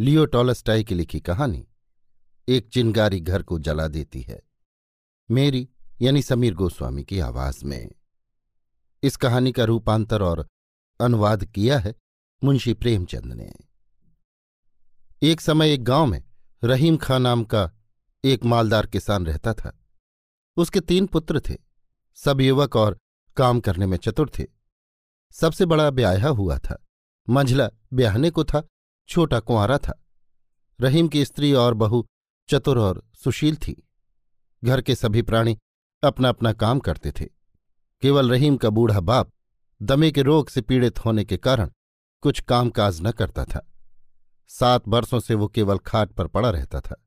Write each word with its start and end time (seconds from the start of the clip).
लियो 0.00 0.26
Tolstoy 0.26 0.84
की 0.84 0.94
लिखी 0.94 1.20
कहानी 1.20 1.68
एक 2.48 2.68
चिंगारी 2.68 3.20
घर 3.20 3.42
को 3.42 3.58
जला 3.58 3.88
देती 3.88 4.22
है। 4.22 4.42
मेरी 5.30 5.68
यानी 6.02 6.22
समीर 6.22 6.54
गोस्वामी 6.54 7.04
की 7.04 7.20
आवाज़ 7.20 7.64
में। 7.64 7.88
इस 9.02 9.16
कहानी 9.16 9.52
का 9.52 9.64
रूपांतर 9.64 10.22
और 10.22 10.46
अनुवाद 11.00 11.44
किया 11.44 11.78
है 11.78 11.94
मुंशी 12.44 12.74
प्रेमचंद 12.74 13.32
ने। 13.32 13.52
एक 15.22 15.40
समय 15.40 15.72
एक 15.72 15.84
गाँव 15.84 16.06
में 16.06 16.24
रहीम 16.64 16.96
खां 16.96 17.20
नाम 17.20 17.44
का 17.44 17.72
एक 18.24 18.44
मालदार 18.44 18.86
किसान 18.86 19.26
रहता 19.26 19.54
था। 19.54 19.84
उसके 20.56 20.80
तीन 20.80 21.06
पुत्र 21.06 21.40
थे। 21.40 21.56
सब 22.14 22.40
युवक 22.40 22.76
और 22.76 22.98
काम 23.36 23.60
करने 23.60 23.86
में 23.86 23.96
चतुर 23.96 24.30
थे। 24.38 24.44
सबसे 25.32 25.66
बड़ा 25.66 25.90
ब्याह 25.90 26.28
हुआ 26.28 26.58
था। 26.58 26.86
मंझला 27.28 27.70
ब्याहने 27.92 28.30
को 28.30 28.44
था। 28.44 28.66
छोटा 29.08 29.40
कुंवारा 29.40 29.78
था। 29.78 30.04
रहीम 30.80 31.08
की 31.08 31.24
स्त्री 31.24 31.52
और 31.52 31.74
बहू 31.74 32.06
चतुर 32.48 32.78
और 32.78 33.02
सुशील 33.14 33.56
थी। 33.56 33.88
घर 34.64 34.80
के 34.80 34.94
सभी 34.94 35.22
प्राणी 35.22 35.58
अपना 36.02 36.28
अपना 36.28 36.52
काम 36.52 36.78
करते 36.78 37.12
थे। 37.12 37.24
केवल 38.02 38.30
रहीम 38.30 38.56
का 38.56 38.70
बूढ़ा 38.70 39.00
बाप 39.00 39.30
दमे 39.82 40.10
के 40.10 40.22
रोग 40.22 40.48
से 40.48 40.60
पीड़ित 40.60 40.98
होने 40.98 41.24
के 41.24 41.36
कारण 41.36 41.70
कुछ 42.20 42.40
कामकाज 42.40 43.00
न 43.02 43.10
करता 43.10 43.44
था। 43.44 43.72
सात 44.48 44.88
वर्षों 44.88 45.20
से 45.20 45.34
वो 45.34 45.48
केवल 45.48 45.78
खाट 45.78 46.12
पर 46.12 46.26
पड़ा 46.26 46.50
रहता 46.50 46.80
था। 46.80 47.04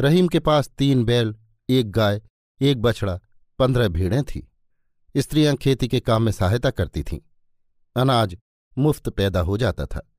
रहीम 0.00 0.28
के 0.28 0.40
पास 0.40 0.68
तीन 0.68 1.04
बैल, 1.04 1.36
एक 1.68 1.90
गाय, 1.90 2.22
एक 2.60 2.82
बछड़ा, 2.82 3.20
पंद्रह 3.58 3.88
भीड़ें 3.88 4.22
थीं। 4.24 4.42
स्त्रियाँ 5.20 5.56
खेती 5.56 5.88
के 5.88 6.00
काम 6.00 6.22
में 6.22 6.32
सहायता 6.32 6.70
करती 6.70 7.02
थीं। 7.02 7.20
अनाज 7.96 8.36
मुफ़्त 8.78 9.08
पैदा 9.08 9.40
हो 9.40 9.56
जाता 9.56 9.86
था। 9.86 10.12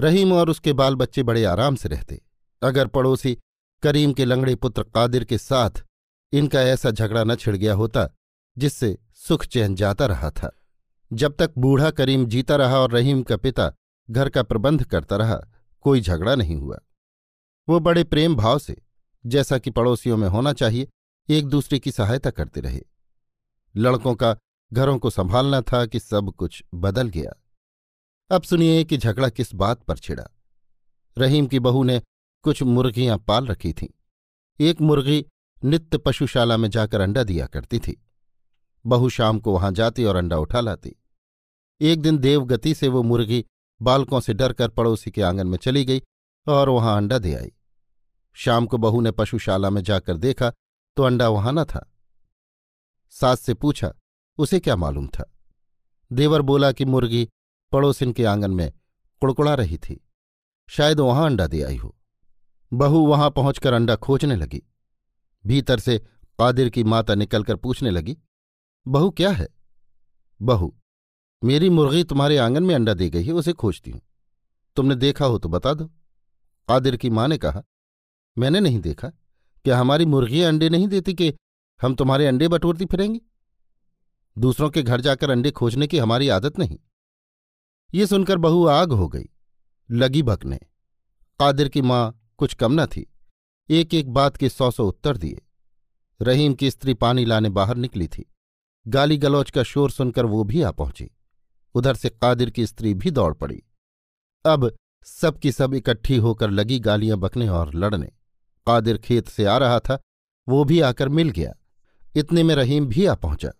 रहीम 0.00 0.32
और 0.32 0.50
उसके 0.50 0.72
बाल 0.72 0.94
बच्चे 0.94 1.22
बड़े 1.22 1.44
आराम 1.44 1.74
से 1.74 1.88
रहते। 1.88 2.20
अगर 2.62 2.86
पड़ोसी 2.86 3.38
करीम 3.82 4.12
के 4.12 4.24
लंगड़े 4.24 4.54
पुत्र 4.54 4.82
कादिर 4.82 5.24
के 5.24 5.38
साथ 5.38 5.70
इनका 6.32 6.62
ऐसा 6.62 6.90
झगड़ा 6.90 7.24
न 7.24 7.34
छिड़ 7.34 7.56
गया 7.56 7.74
होता, 7.74 8.08
जिससे 8.58 8.98
सुख 9.14 9.44
चैन 9.44 9.74
जाता 9.74 10.06
रहा 10.06 10.30
था। 10.30 10.56
जब 11.12 11.36
तक 11.36 11.52
बूढ़ा 11.58 11.90
करीम 11.90 12.26
जीता 12.26 12.56
रहा 12.56 12.78
और 12.78 12.90
रहीम 12.90 13.22
का 13.22 13.36
पिता 13.36 13.72
घर 14.10 14.28
का 14.28 14.42
प्रबंध 14.42 14.84
करता 14.84 15.16
रहा, 15.16 15.40
कोई 15.80 16.00
झगड़ा 16.00 16.34
नहीं 16.34 16.56
हुआ। 16.56 16.78
वो 17.68 17.80
बड़े 17.80 18.04
प्रेम 18.04 18.36
भाव 18.36 18.58
से, 18.58 18.82
जैसा 19.26 19.58
कि 19.58 19.70
पड़ोसियों 19.70 20.16
में 20.16 20.28
होना 20.28 20.52
चाहिए, 20.52 20.88
एक 21.28 21.46
दूसरे 21.46 21.78
की 21.78 21.92
सहायता 21.92 22.30
करते 22.30 22.60
रहे। 22.60 22.80
लड़कों 23.76 24.14
का 24.14 24.36
घरों 24.72 24.98
को 24.98 25.10
संभालना 25.10 25.60
था 25.60 25.86
कि 25.86 26.00
सब 26.00 26.32
कुछ 26.38 26.64
बदल 26.74 27.08
गया। 27.08 27.32
अब 28.30 28.42
सुनिए 28.42 28.84
कि 28.84 28.96
झगड़ा 28.96 29.28
किस 29.28 29.54
बात 29.54 29.82
पर 29.82 29.98
छिड़ा। 29.98 30.24
रहीम 31.18 31.46
की 31.46 31.58
बहू 31.58 31.82
ने 31.82 32.02
कुछ 32.42 32.62
मुर्गियाँ 32.62 33.18
पाल 33.18 33.46
रखी 33.46 33.72
थीं। 33.72 33.88
एक 34.60 34.80
मुर्गी 34.80 35.26
नित्य 35.64 35.98
पशुशाला 35.98 36.56
में 36.56 36.70
जाकर 36.70 37.00
अंडा 37.00 37.22
दिया 37.22 37.46
करती 37.46 37.78
थी। 37.78 38.06
बहू 38.86 39.08
शाम 39.08 39.38
को 39.38 39.52
वहाँ 39.52 39.72
जाती 39.72 40.04
और 40.04 40.16
अंडा 40.16 40.36
उठा 40.36 40.60
लाती। 40.60 40.96
एक 41.80 42.02
दिन 42.02 42.18
देवगति 42.18 42.74
से 42.74 42.88
वो 42.88 43.02
मुर्गी 43.02 43.44
बालकों 43.82 44.20
से 44.20 44.34
डरकर 44.34 44.68
पड़ोसी 44.68 45.10
के 45.10 45.22
आँगन 45.22 45.46
में 45.46 45.58
चली 45.58 45.84
गई 45.84 46.02
और 46.48 46.68
वहाँ 46.68 46.96
अंडा 46.96 47.18
दे 47.18 47.34
आई। 47.34 47.52
शाम 48.34 48.66
को 48.66 48.78
बहू 48.78 49.00
ने 49.00 49.10
पशुशाला 49.10 49.70
में 49.70 49.82
जाकर 49.82 50.16
देखा 50.16 50.52
तो 50.96 51.02
अंडा 51.02 51.28
वहाँ 51.28 51.52
न 51.52 51.64
था। 51.64 51.92
सास 53.10 53.40
से 53.40 53.54
पूछा, 53.54 53.94
उसे 54.38 54.60
क्या 54.60 54.76
मालूम 54.76 55.06
था? 55.06 55.34
देवर 56.12 56.42
बोला 56.42 56.72
कि 56.72 56.84
मुर्गी 56.84 57.28
पड़ोसिन 57.72 58.12
के 58.12 58.24
आँगन 58.24 58.50
में 58.50 58.72
कुड़कुड़ा 59.22 59.54
रही 59.54 59.78
थी। 59.78 60.00
शायद 60.68 61.00
वहाँ 61.00 61.26
अंडा 61.26 61.46
दे 61.46 61.62
आई 61.62 61.76
हो। 61.76 61.94
बहू 62.72 63.06
वहाँ 63.06 63.30
पहुंचकर 63.30 63.72
अंडा 63.72 63.96
खोजने 63.96 64.36
लगी। 64.36 64.62
भीतर 65.44 65.78
से 65.78 65.98
कादिर 66.38 66.68
की 66.68 66.84
माता 66.84 67.14
निकलकर 67.14 67.56
पूछने 67.56 67.90
लगी, 67.90 68.16
बहू, 68.86 69.10
क्या 69.10 69.30
है? 69.30 69.48
बहू, 70.42 70.74
मेरी 71.44 71.70
मुर्गी 71.70 72.04
तुम्हारे 72.04 72.36
आँगन 72.38 72.62
में 72.62 72.74
अंडा 72.74 72.94
दे 72.94 73.08
गई 73.10 73.24
है, 73.24 73.32
उसे 73.32 73.52
खोजती 73.52 73.90
हूँ। 73.90 74.00
तुमने 74.76 74.94
देखा 74.94 75.24
हो 75.24 75.38
तो 75.38 75.48
बता 75.48 75.74
दो। 75.74 75.86
कादिर 76.68 76.96
की 76.96 77.10
माँ 77.10 77.28
ने 77.28 77.38
कहा, 77.38 77.62
मैंने 78.38 78.60
नहीं 78.60 78.80
देखा। 78.80 79.08
क्या 79.64 79.78
हमारी 79.78 80.04
मुर्गियाँ 80.06 80.48
अंडे 80.48 80.68
नहीं 80.68 80.88
देती 80.88 81.14
कि 81.14 81.32
हम 81.80 81.94
तुम्हारे 81.94 82.26
अंडे 82.26 82.48
बटोरती 82.48 82.84
फिरेंगी? 82.84 83.20
दूसरों 84.38 84.70
के 84.70 84.82
घर 84.82 85.00
जाकर 85.00 85.30
अंडे 85.30 85.50
खोजने 85.50 85.86
की 85.86 85.98
हमारी 85.98 86.28
आदत 86.28 86.58
नहीं। 86.58 86.78
ये 87.94 88.06
सुनकर 88.06 88.38
बहू 88.38 88.66
आग 88.66 88.92
हो 88.92 89.08
गई। 89.08 89.28
लगी 89.90 90.22
बकने 90.22 90.56
कादिर 91.40 91.68
की 91.68 91.82
माँ 91.82 92.30
कुछ 92.38 92.54
कम 92.54 92.80
न 92.80 92.86
थी। 92.86 93.14
एक 93.70 93.94
एक 93.94 94.10
बात 94.10 94.36
के 94.36 94.48
सौ 94.48 94.70
सौ 94.70 94.88
उत्तर 94.88 95.16
दिए। 95.16 95.42
रहीम 96.22 96.54
की 96.54 96.70
स्त्री 96.70 96.94
पानी 96.94 97.24
लाने 97.24 97.48
बाहर 97.48 97.76
निकली 97.76 98.08
थी। 98.08 98.34
गाली 98.88 99.16
गलौच 99.18 99.50
का 99.50 99.62
शोर 99.62 99.90
सुनकर 99.90 100.26
वो 100.26 100.44
भी 100.44 100.62
आ 100.62 100.70
पहुँची। 100.70 101.10
उधर 101.74 101.94
से 101.94 102.08
कादिर 102.08 102.50
की 102.50 102.66
स्त्री 102.66 102.94
भी 102.94 103.10
दौड़ 103.10 103.34
पड़ी। 103.34 103.62
अब 104.46 104.76
सबकी 105.04 105.52
सब 105.52 105.74
इकट्ठी 105.74 106.16
होकर 106.16 106.50
लगी 106.50 106.78
गालियाँ 106.78 107.18
बकने 107.18 107.48
और 107.48 107.74
लड़ने। 107.74 108.06
कादिर 108.66 108.98
खेत 108.98 109.28
से 109.28 109.44
आ 109.44 109.58
रहा 109.58 109.80
था। 109.80 110.00
वो 110.48 110.64
भी 110.64 110.80
आकर 110.80 111.08
मिल 111.08 111.30
गया। 111.30 111.54
इतने 112.16 112.42
में 112.42 112.54
रहीम 112.54 112.86
भी 112.86 113.06
आ 113.06 113.14
पहुँचा। 113.14 113.50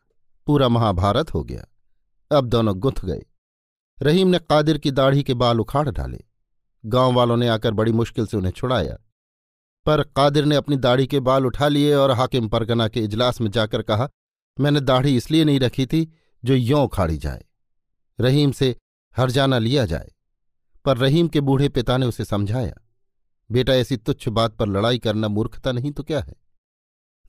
पूरा 0.47 0.69
महाभारत 0.69 1.35
हो 1.35 1.45
गया। 1.45 1.67
अब 2.37 2.47
दोनों 2.47 2.79
गुंथ 2.79 3.05
गए। 3.05 3.27
रहीम 4.03 4.29
ने 4.29 4.39
कादिर 4.39 4.79
की 4.79 4.91
दाढ़ी 4.91 5.23
के 5.23 5.35
बाल 5.35 5.61
उखाड़ 5.61 5.91
डाले। 5.91 6.25
गाँव 6.87 7.13
वालों 7.13 7.37
ने 7.37 7.49
आकर 7.49 7.73
बड़ी 7.73 7.93
मुश्किल 7.93 8.27
से 8.27 8.37
उन्हें 8.37 8.53
छुड़ाया। 8.53 8.97
पर 9.87 10.03
कादिर 10.03 10.45
ने 10.45 10.57
अपनी 10.57 10.77
दाढ़ी 10.77 11.07
के 11.07 11.21
बाल 11.21 11.47
उठा 11.47 11.69
लिए 11.69 11.95
और 11.95 12.11
हाकिम 12.11 12.49
परगना 12.49 12.89
के 12.89 13.01
इजलास 13.01 13.41
में 13.41 13.51
जाकर 13.51 13.83
कहा, 13.83 14.09
मैंने 14.61 14.81
दाढ़ी 14.81 15.17
इसलिए 15.17 15.45
नहीं 15.45 15.61
रखी 15.61 15.87
थी 15.87 16.13
जो 16.45 16.55
यों 16.55 16.85
उखाड़ी 16.85 17.17
जाए। 17.17 17.45
रहीम 18.21 18.53
से 18.53 18.77
हरजाना 19.17 19.59
लिया 19.59 19.85
जाए। 19.87 20.11
पर 20.85 20.97
रहीम 20.97 21.29
के 21.29 21.41
बूढ़े 21.41 21.69
पिता 21.69 21.97
ने 21.97 22.07
उसे 22.07 22.25
समझाया, 22.25 22.75
बेटा, 23.51 23.73
ऐसी 23.73 23.97
तुच्छ 23.97 24.29
बात 24.29 24.57
पर 24.57 24.69
लड़ाई 24.69 24.99
करना 24.99 25.29
मूर्खता 25.29 25.73
नहीं 25.73 25.93
तो 25.93 26.03
क्या 26.03 26.21
है? 26.21 26.35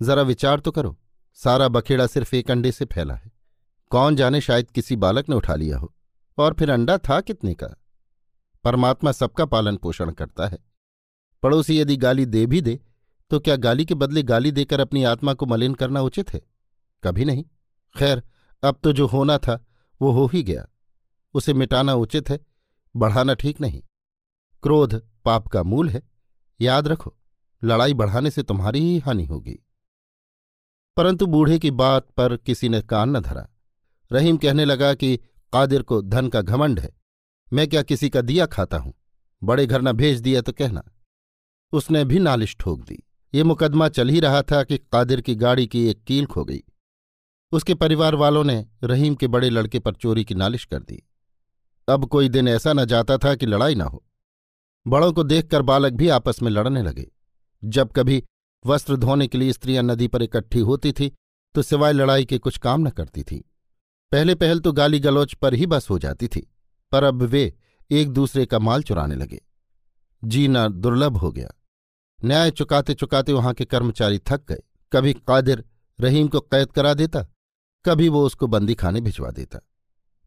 जरा 0.01 0.21
विचार 0.21 0.59
तो 0.59 0.71
करो, 0.71 0.97
सारा 1.33 1.67
बखेड़ा 1.67 2.07
सिर्फ़ 2.07 2.35
एक 2.35 2.51
अंडे 2.51 2.71
से 2.71 2.85
फैला 2.85 3.13
है। 3.13 3.31
कौन 3.91 4.15
जाने 4.15 4.41
शायद 4.41 4.71
किसी 4.71 4.95
बालक 4.95 5.29
ने 5.29 5.35
उठा 5.35 5.55
लिया 5.55 5.77
हो? 5.77 5.93
और 6.39 6.53
फिर 6.53 6.69
अंडा 6.71 6.97
था 6.97 7.21
कितने 7.21 7.53
का? 7.53 7.67
परमात्मा 8.63 9.11
सबका 9.11 9.45
पालन 9.45 9.77
पोषण 9.77 10.11
करता 10.11 10.47
है। 10.47 10.57
पड़ोसी 11.43 11.79
यदि 11.79 11.97
गाली 11.97 12.25
दे 12.25 12.45
भी 12.45 12.61
दे 12.61 12.79
तो 13.29 13.39
क्या 13.39 13.55
गाली 13.55 13.85
के 13.85 13.93
बदले 13.93 14.23
गाली 14.23 14.51
देकर 14.51 14.79
अपनी 14.79 15.03
आत्मा 15.03 15.33
को 15.33 15.45
मलिन 15.45 15.73
करना 15.73 16.01
उचित 16.01 16.33
है? 16.33 16.41
कभी 17.03 17.25
नहीं। 17.25 17.43
खैर, 17.97 18.23
अब 18.63 18.79
तो 18.83 18.93
जो 18.93 19.07
होना 19.07 19.37
था, 19.37 19.65
वो 20.01 20.11
हो 20.11 20.25
ही 20.25 20.43
गया। 20.43 20.67
उसे 21.33 21.53
मिटाना 21.53 21.93
उचित 21.93 22.29
है, 22.29 22.39
बढ़ाना 22.95 23.33
ठीक 23.33 23.61
नहीं। 23.61 23.83
क्रोध 24.63 25.09
पाप 25.25 25.47
का 25.47 25.63
मूल 25.63 25.89
है, 25.89 26.01
याद 26.61 26.87
रखो, 26.87 27.15
लड़ाई 27.63 27.93
बढ़ाने 27.93 28.31
से 28.31 28.43
तुम्हारी 28.43 28.79
ही 28.79 28.99
हानि 28.99 29.25
होगी। 29.25 29.65
परंतु 30.97 31.25
बूढ़े 31.25 31.59
की 31.59 31.71
बात 31.71 32.09
पर 32.09 32.37
किसी 32.37 32.69
ने 32.69 32.81
कान 32.81 33.09
न 33.09 33.19
धरा। 33.19 33.47
रहीम 34.11 34.37
कहने 34.37 34.65
लगा 34.65 34.93
कि 34.93 35.19
कादिर 35.53 35.81
को 35.81 36.01
धन 36.01 36.27
का 36.27 36.41
घमंड 36.41 36.79
है। 36.79 36.89
मैं 37.51 37.67
क्या 37.67 37.81
किसी 37.81 38.09
का 38.09 38.21
दिया 38.21 38.45
खाता 38.45 38.77
हूँ? 38.77 38.93
बड़े 39.41 39.65
घर 39.65 39.81
न 39.81 39.91
भेज 39.91 40.19
दिया 40.21 40.41
तो 40.41 40.51
कहना। 40.51 40.83
उसने 41.73 42.03
भी 42.05 42.19
नालिश 42.19 42.55
ठोक 42.59 42.81
दी। 42.81 43.03
ये 43.33 43.43
मुकदमा 43.43 43.87
चल 43.89 44.09
ही 44.09 44.19
रहा 44.19 44.41
था 44.41 44.63
कि 44.63 44.77
कादिर 44.77 45.21
की 45.21 45.35
गाड़ी 45.35 45.67
की 45.67 45.85
एक 45.87 46.03
कील 46.03 46.25
खो 46.25 46.43
गई। 46.45 46.63
उसके 47.51 47.73
परिवार 47.73 48.15
वालों 48.15 48.43
ने 48.43 48.65
रहीम 48.83 49.15
के 49.15 49.27
बड़े 49.27 49.49
लड़के 49.49 49.79
पर 49.79 49.93
चोरी 49.93 50.23
की 50.25 50.35
नालिश 50.35 50.65
कर 50.65 50.79
दी। 50.79 51.03
अब 51.87 52.05
कोई 52.05 52.29
दिन 52.29 52.47
ऐसा 52.47 52.73
न 52.73 52.85
जाता 52.85 53.17
था 53.17 53.35
कि 53.35 53.45
लड़ाई 53.45 53.75
ना 53.75 53.85
हो। 53.85 54.03
बड़ों 54.85 55.11
को 55.13 55.23
देखकर 55.23 55.61
बालक 55.61 55.93
भी 55.93 56.09
आपस 56.09 56.41
में 56.41 56.51
लड़ने 56.51 56.83
लगे। 56.83 57.07
जब 57.63 57.91
कभी 57.91 58.23
वस्त्र 58.65 58.95
धोने 58.97 59.27
के 59.27 59.37
लिए 59.37 59.53
स्त्रियाँ 59.53 59.83
नदी 59.83 60.07
पर 60.07 60.23
इकट्ठी 60.23 60.59
होती 60.59 60.91
थी 60.91 61.11
तो 61.55 61.61
सिवाय 61.61 61.93
लड़ाई 61.93 62.25
के 62.25 62.37
कुछ 62.37 62.57
काम 62.57 62.87
न 62.87 62.89
करती 62.89 63.23
थी। 63.23 63.43
पहले 64.11 64.35
पहल 64.35 64.59
तो 64.59 64.71
गाली 64.71 64.99
गलौच 64.99 65.33
पर 65.33 65.53
ही 65.53 65.65
बस 65.65 65.89
हो 65.89 65.99
जाती 65.99 66.27
थी, 66.27 66.51
पर 66.91 67.03
अब 67.03 67.21
वे 67.21 67.53
एक 67.91 68.09
दूसरे 68.09 68.45
का 68.45 68.59
माल 68.59 68.83
चुराने 68.83 69.15
लगे। 69.15 69.41
जीना 70.23 70.67
दुर्लभ 70.67 71.17
हो 71.17 71.31
गया। 71.31 71.49
न्याय 72.25 72.51
चुकाते 72.51 72.93
चुकाते 72.93 73.33
वहाँ 73.33 73.53
के 73.53 73.65
कर्मचारी 73.65 74.19
थक 74.19 74.41
गए। 74.49 74.61
कभी 74.93 75.13
कादिर 75.13 75.63
रहीम 75.99 76.27
को 76.27 76.39
कैद 76.39 76.71
करा 76.71 76.93
देता, 76.93 77.23
कभी 77.85 78.09
वो 78.09 78.25
उसको 78.25 78.47
बंदी 78.47 78.75
खाने 78.75 79.01
भिजवा 79.01 79.31
देता। 79.31 79.59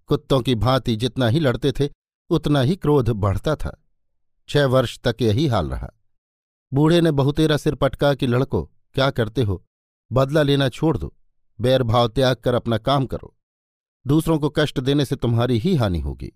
कुत्तों 0.06 0.40
की 0.40 0.54
भांति 0.54 0.96
जितना 0.96 1.28
ही 1.28 1.40
लड़ते 1.40 1.72
थे, 1.72 1.88
उतना 2.30 2.60
ही 2.60 2.76
क्रोध 2.76 3.10
बढ़ता 3.10 3.56
था। 3.56 3.84
छह 4.48 4.66
वर्ष 4.66 4.98
तक 4.98 5.16
यही 5.22 5.46
हाल 5.46 5.70
रहा। 5.70 5.90
बूढ़े 6.72 7.00
ने 7.00 7.10
बहुतेरा 7.10 7.56
सिर 7.56 7.74
पटका 7.74 8.14
कि, 8.14 8.26
लड़को, 8.26 8.62
क्या 8.94 9.10
करते 9.10 9.42
हो? 9.42 9.64
बदला 10.12 10.42
लेना 10.42 10.68
छोड़ 10.68 10.96
दो। 10.98 11.14
बैर 11.60 11.82
भाव 11.82 12.08
त्याग 12.08 12.36
कर 12.36 12.54
अपना 12.54 12.78
काम 12.78 13.06
करो। 13.06 13.36
दूसरों 14.06 14.38
को 14.38 14.50
कष्ट 14.50 14.80
देने 14.80 15.04
से 15.04 15.16
तुम्हारी 15.16 15.58
ही 15.58 15.76
हानि 15.76 16.00
होगी। 16.00 16.32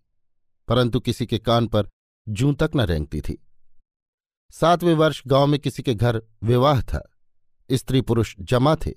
परंतु 0.68 1.00
किसी 1.00 1.26
के 1.26 1.38
कान 1.38 1.66
पर 1.66 1.88
जूं 2.28 2.54
तक 2.54 2.70
न 2.76 2.80
रेंगती 2.80 3.20
थी। 3.20 3.46
सातवें 4.50 4.94
वर्ष 4.94 5.22
गाँव 5.26 5.46
में 5.46 5.60
किसी 5.60 5.82
के 5.82 5.94
घर 5.94 6.22
विवाह 6.42 6.82
था। 6.82 7.12
स्त्री 7.72 8.00
पुरुष 8.00 8.36
जमा 8.40 8.76
थे। 8.76 8.90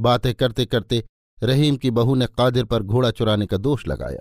बातें 0.00 0.34
करते 0.34 0.66
करते 0.66 1.04
रहीम 1.42 1.76
की 1.76 1.90
बहू 1.90 2.14
ने 2.14 2.26
कादिर 2.26 2.64
पर 2.64 2.82
घोड़ा 2.82 3.10
चुराने 3.10 3.46
का 3.46 3.56
दोष 3.56 3.86
लगाया। 3.86 4.20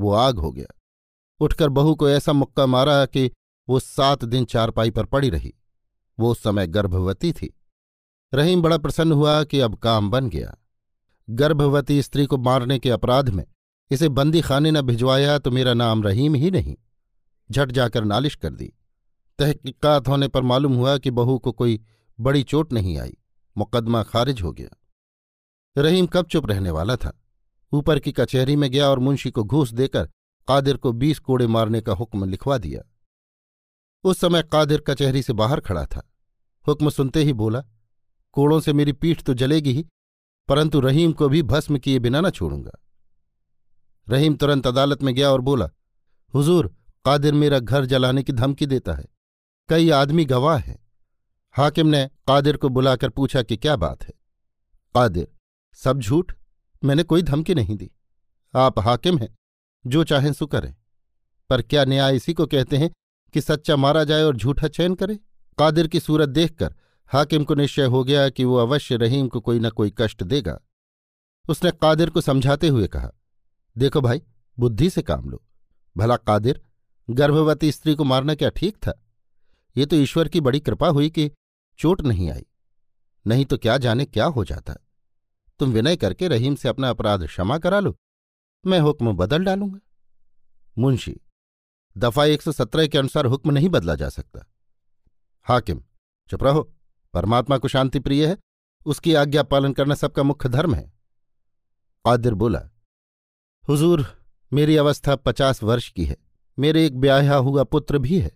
वो 0.00 0.12
आग 0.12 0.38
हो 0.38 0.52
गया। 0.52 0.80
उठकर 1.40 1.68
बहू 1.68 1.94
को 1.94 2.08
ऐसा 2.08 2.32
मुक्का 2.32 2.66
मारा 2.66 3.06
कि 3.06 3.30
वो 3.68 3.80
सात 3.80 4.24
दिन 4.24 4.44
चारपाई 4.44 4.90
पर 4.90 5.04
पड़ी 5.04 5.30
रही। 5.30 5.54
वो 6.18 6.30
उस 6.30 6.42
समय 6.42 6.66
गर्भवती 6.66 7.32
थी। 7.32 7.60
रहीम 8.34 8.62
बड़ा 8.62 8.78
प्रसन्न 8.78 9.12
हुआ 9.12 9.44
कि 9.44 9.60
अब 9.60 9.76
काम 9.76 10.10
बन 10.10 10.28
गया। 10.28 10.56
गर्भवती 11.30 12.02
स्त्री 12.02 12.26
को 12.26 12.36
मारने 12.38 12.78
के 12.78 12.90
अपराध 12.90 13.28
में, 13.28 13.44
इसे 13.90 14.08
बंदी 14.08 14.40
खाने 14.40 14.70
न 14.70 14.80
भिजवाया 14.82 15.38
तो 15.38 15.50
मेरा 15.50 15.74
नाम 15.74 16.02
रहीम 16.02 16.34
ही 16.34 16.50
नहीं। 16.50 16.76
झट 17.50 17.70
जाकर 17.70 18.04
नालिश 18.04 18.34
कर 18.34 18.54
दी। 18.54 18.72
तहकीकात 19.38 20.08
होने 20.08 20.28
पर 20.28 20.42
मालूम 20.42 20.74
हुआ 20.74 20.98
कि 20.98 21.10
बहू 21.10 21.38
को 21.38 21.52
कोई 21.52 21.80
बड़ी 22.20 22.42
चोट 22.42 22.72
नहीं 22.72 22.98
आई। 22.98 23.16
मुकदमा 23.58 24.02
खारिज 24.02 24.42
हो 24.42 24.52
गया। 24.52 24.68
रहीम 25.82 26.06
कब 26.06 26.26
चुप 26.26 26.46
रहने 26.46 26.70
वाला 26.70 26.96
था? 26.96 27.20
ऊपर 27.72 27.98
की 27.98 28.12
कचहरी 28.12 28.56
में 28.56 28.70
गया 28.70 28.88
और 28.88 28.98
मुंशी 28.98 29.30
को 29.30 29.44
घूस 29.44 29.72
देकर 29.72 30.08
कादिर 30.48 30.76
को 30.76 30.92
बीस 30.92 31.18
कोड़े 31.18 31.46
मारने 31.46 31.80
का 31.80 31.92
हुक्म 31.92 32.24
लिखवा 32.24 32.58
दिया। 32.58 32.82
उस 34.04 34.20
समय 34.20 34.42
कादिर 34.42 34.80
कचहरी 34.80 35.22
से 35.22 35.32
बाहर 35.32 35.60
खड़ा 35.60 35.86
था। 35.86 36.10
हुक्म 36.66 36.90
सुनते 36.90 37.22
ही 37.22 37.32
बोला, 37.32 37.64
कोड़ों 38.32 38.60
से 38.60 38.72
मेरी 38.72 38.92
पीठ 38.92 39.22
तो 39.22 39.34
जलेगी 39.34 39.72
ही 39.72 39.86
परंतु 40.48 40.80
रहीम 40.80 41.12
को 41.12 41.28
भी 41.28 41.42
भस्म 41.42 41.78
किए 41.78 41.98
बिना 41.98 42.20
न 42.20 42.30
छोड़ूँगा। 42.30 42.70
रहीम 44.08 44.34
तुरंत 44.34 44.66
अदालत 44.66 45.02
में 45.02 45.14
गया 45.14 45.30
और 45.30 45.40
बोला, 45.40 45.70
हुजूर, 46.34 46.74
कादिर 47.04 47.34
मेरा 47.34 47.58
घर 47.58 47.84
जलाने 47.84 48.22
की 48.22 48.32
धमकी 48.32 48.66
देता 48.66 48.94
है। 48.94 49.04
कई 49.68 49.90
आदमी 49.90 50.24
गवाह 50.24 50.58
हैं। 50.58 50.88
हाकिम 51.52 51.86
ने 51.86 52.10
कादिर 52.26 52.56
को 52.56 52.68
बुलाकर 52.68 53.08
पूछा 53.08 53.42
कि 53.42 53.56
क्या 53.56 53.76
बात 53.76 54.02
है? 54.02 54.12
कादिर, 54.94 55.28
सब 55.74 56.00
झूठ? 56.00 56.32
मैंने 56.84 57.02
कोई 57.02 57.22
धमकी 57.22 57.54
नहीं 57.54 57.76
दी। 57.76 57.90
आप 58.54 58.78
हाकिम 58.78 59.18
हैं, 59.18 59.34
जो 59.86 60.04
चाहें 60.04 60.32
सु 60.32 60.46
करें। 60.46 60.74
पर 61.50 61.62
क्या 61.62 61.84
न्याय 61.84 62.16
इसी 62.16 62.34
को 62.34 62.46
कहते 62.46 62.76
हैं 62.76 62.90
कि 63.32 63.40
सच्चा 63.40 63.76
मारा 63.76 64.04
जाए 64.04 64.22
और 64.22 64.36
झूठा 64.36 64.68
चयन 64.68 64.94
करे? 64.94 65.18
कादिर 65.58 65.86
की 65.86 66.00
सूरत 66.00 66.28
देखकर 66.28 66.74
हाकिम 67.10 67.44
को 67.44 67.54
निश्चय 67.54 67.84
हो 67.84 68.04
गया 68.04 68.28
कि 68.28 68.44
वो 68.44 68.56
अवश्य 68.56 68.96
रहीम 68.96 69.28
को 69.28 69.40
कोई 69.40 69.58
न 69.58 69.70
कोई 69.70 69.94
कष्ट 69.98 70.22
देगा। 70.22 70.60
उसने 71.50 71.70
कादिर 71.70 72.10
को 72.10 72.20
समझाते 72.20 72.68
हुए 72.68 72.86
कहा, 72.86 73.10
देखो 73.78 74.00
भाई, 74.00 74.22
बुद्धि 74.58 74.90
से 74.90 75.02
काम 75.02 75.30
लो। 75.30 75.42
भला 75.96 76.16
कादिर, 76.16 76.62
गर्भवती 77.10 77.72
स्त्री 77.72 77.94
को 77.94 78.04
मारना 78.04 78.34
क्या 78.34 78.50
ठीक 78.50 78.76
था? 78.76 79.00
ये 79.76 79.86
तो 79.86 79.96
ईश्वर 79.96 80.28
की 80.28 80.40
बड़ी 80.40 80.60
कृपा 80.60 80.88
हुई 80.88 81.10
कि 81.10 81.30
चोट 81.78 82.00
नहीं 82.00 82.30
आई। 82.30 82.46
नहीं 83.26 83.44
तो 83.44 83.58
क्या 83.58 83.78
जाने 83.78 84.04
क्या 84.04 84.24
हो 84.24 84.44
जाता? 84.44 84.74
तुम 85.58 85.72
विनय 85.72 85.96
करके 85.96 86.28
रहीम 86.28 86.54
से 86.54 86.68
अपना 86.68 86.90
अपराध 86.90 87.26
क्षमा 87.26 87.58
करा 87.58 87.80
लो। 87.80 87.96
मैं 88.66 88.80
हुक्म 88.80 89.12
बदल 89.12 89.44
डालूँगा। 89.44 89.78
मुंशी, 90.78 91.20
दफ़ा 91.96 92.24
एक 92.24 92.42
सौ 92.42 92.52
सत्रह 92.52 92.86
के 92.86 92.98
अनुसार 92.98 93.26
हुक्म 93.26 93.50
नहीं 93.50 93.68
बदला 93.68 93.94
जा 93.94 94.08
सकता। 94.08 94.46
हाकिम, 95.46 95.82
चुप 96.30 96.42
रहो। 96.42 96.73
परमात्मा 97.14 97.58
को 97.58 97.68
शांति 97.68 97.98
प्रिय 97.98 98.26
है, 98.26 98.36
उसकी 98.86 99.14
आज्ञा 99.14 99.42
पालन 99.42 99.72
करना 99.72 99.94
सबका 99.94 100.22
मुख्य 100.22 100.48
धर्म 100.48 100.74
है। 100.74 100.92
कादिर 102.04 102.34
बोला, 102.34 102.60
हुजूर, 103.64 104.06
मेरी 104.52 104.76
अवस्था 104.76 105.16
पचास 105.16 105.62
वर्ष 105.62 105.88
की 105.88 106.04
है, 106.04 106.16
मेरे 106.58 106.86
एक 106.86 107.00
ब्याहा 107.00 107.36
हुआ 107.36 107.64
पुत्र 107.64 107.98
भी 107.98 108.20
है। 108.20 108.30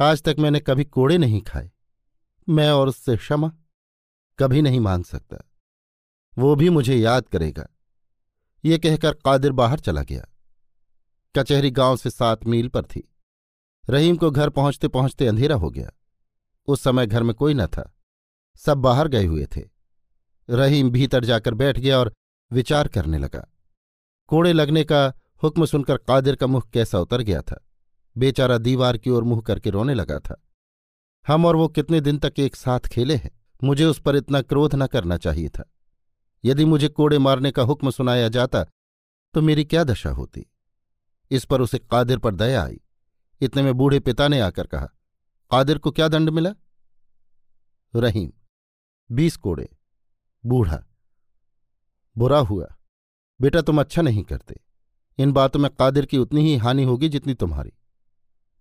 आज 0.00 0.22
तक 0.22 0.36
मैंने 0.38 0.60
कभी 0.60 0.84
कोड़े 0.84 1.18
नहीं 1.18 1.40
खाए, 1.42 1.70
मैं 2.48 2.70
और 2.70 2.88
उससे 2.88 3.16
क्षमा 3.16 3.52
कभी 4.38 4.62
नहीं 4.62 4.80
मांग 4.80 5.04
सकता। 5.04 5.36
वो 6.38 6.54
भी 6.56 6.68
मुझे 6.70 6.96
याद 6.96 7.28
करेगा। 7.28 7.66
ये 8.64 8.78
कहकर 8.78 9.14
कादिर 9.14 9.52
बाहर 9.52 9.80
चला 9.80 10.02
गया। 10.02 10.26
कचहरी 11.34 11.70
गाँव 11.70 11.96
से 11.96 12.10
सात 12.10 12.44
मील 12.46 12.68
पर 12.68 12.82
थी। 12.84 13.02
रहीम 13.84 14.16
को 14.16 14.30
घर 14.30 14.50
पहुँचते 14.50 14.88
पहुँचते 14.88 15.26
अंधेरा 15.26 15.56
हो 15.56 15.70
गया। 15.70 15.90
उस 16.70 16.82
समय 16.82 17.06
घर 17.06 17.22
में 17.22 17.34
कोई 17.34 17.54
न 17.54 17.66
था। 17.66 17.94
सब 18.56 18.78
बाहर 18.78 19.08
गए 19.08 19.24
हुए 19.24 19.46
थे। 19.46 19.62
रहीम 20.50 20.90
भीतर 20.90 21.24
जाकर 21.24 21.54
बैठ 21.54 21.78
गया 21.78 21.98
और 21.98 22.12
विचार 22.52 22.88
करने 22.88 23.18
लगा। 23.18 23.46
कोड़े 24.26 24.52
लगने 24.52 24.84
का 24.84 25.14
हुक्म 25.42 25.64
सुनकर 25.64 25.96
कादिर 25.96 26.36
का 26.36 26.46
मुख 26.46 26.68
कैसा 26.70 26.98
उतर 26.98 27.22
गया 27.22 27.42
था। 27.42 27.64
बेचारा 28.16 28.58
दीवार 28.58 28.98
की 28.98 29.10
ओर 29.10 29.24
मुँह 29.24 29.40
करके 29.40 29.70
रोने 29.70 29.94
लगा 29.94 30.18
था। 30.18 30.42
हम 31.26 31.46
और 31.46 31.56
वो 31.56 31.68
कितने 31.68 32.00
दिन 32.00 32.18
तक 32.18 32.34
एक 32.38 32.56
साथ 32.56 32.80
खेले 32.80 33.16
हैं। 33.16 33.30
मुझे 33.64 33.84
उस 33.84 34.00
पर 34.00 34.16
इतना 34.16 34.42
क्रोध 34.42 34.74
न 34.74 34.86
करना 34.86 35.16
चाहिए 35.16 35.48
था। 35.48 35.70
यदि 36.44 36.64
मुझे 36.64 36.88
कोड़े 36.88 37.18
मारने 37.18 37.50
का 37.50 37.62
हुक्म 37.62 37.90
सुनाया 37.90 38.28
जाता 38.28 38.64
तो 39.34 39.40
मेरी 39.40 39.64
क्या 39.64 39.84
दशा 39.84 40.10
होती? 40.10 40.46
इस 41.30 41.44
पर 41.44 41.60
उसे 41.60 41.78
कादिर 41.78 42.18
पर 42.18 42.34
दया 42.34 42.64
आई। 42.64 42.80
इतने 43.40 43.62
में 43.62 43.74
बूढ़े 43.74 44.00
पिता 44.00 44.28
ने 44.28 44.40
आकर 44.40 44.66
कहा 44.66 44.88
कादिर 45.50 45.78
को 45.78 45.90
क्या 45.90 46.08
दंड 46.08 46.30
मिला? 46.30 46.50
रहीम, 47.94 48.32
बीस 49.10 49.36
कोड़े, 49.36 49.68
बूढ़ा, 50.44 50.82
बुरा 52.16 52.38
हुआ। 52.38 52.66
बेटा 53.40 53.60
तुम 53.60 53.80
अच्छा 53.80 54.02
नहीं 54.02 54.22
करते। 54.22 54.60
इन 55.18 55.32
बातों 55.32 55.60
में 55.60 55.70
कादिर 55.70 56.06
की 56.06 56.18
उतनी 56.18 56.40
ही 56.40 56.56
हानि 56.56 56.84
होगी 56.84 57.08
जितनी 57.08 57.34
तुम्हारी। 57.34 57.72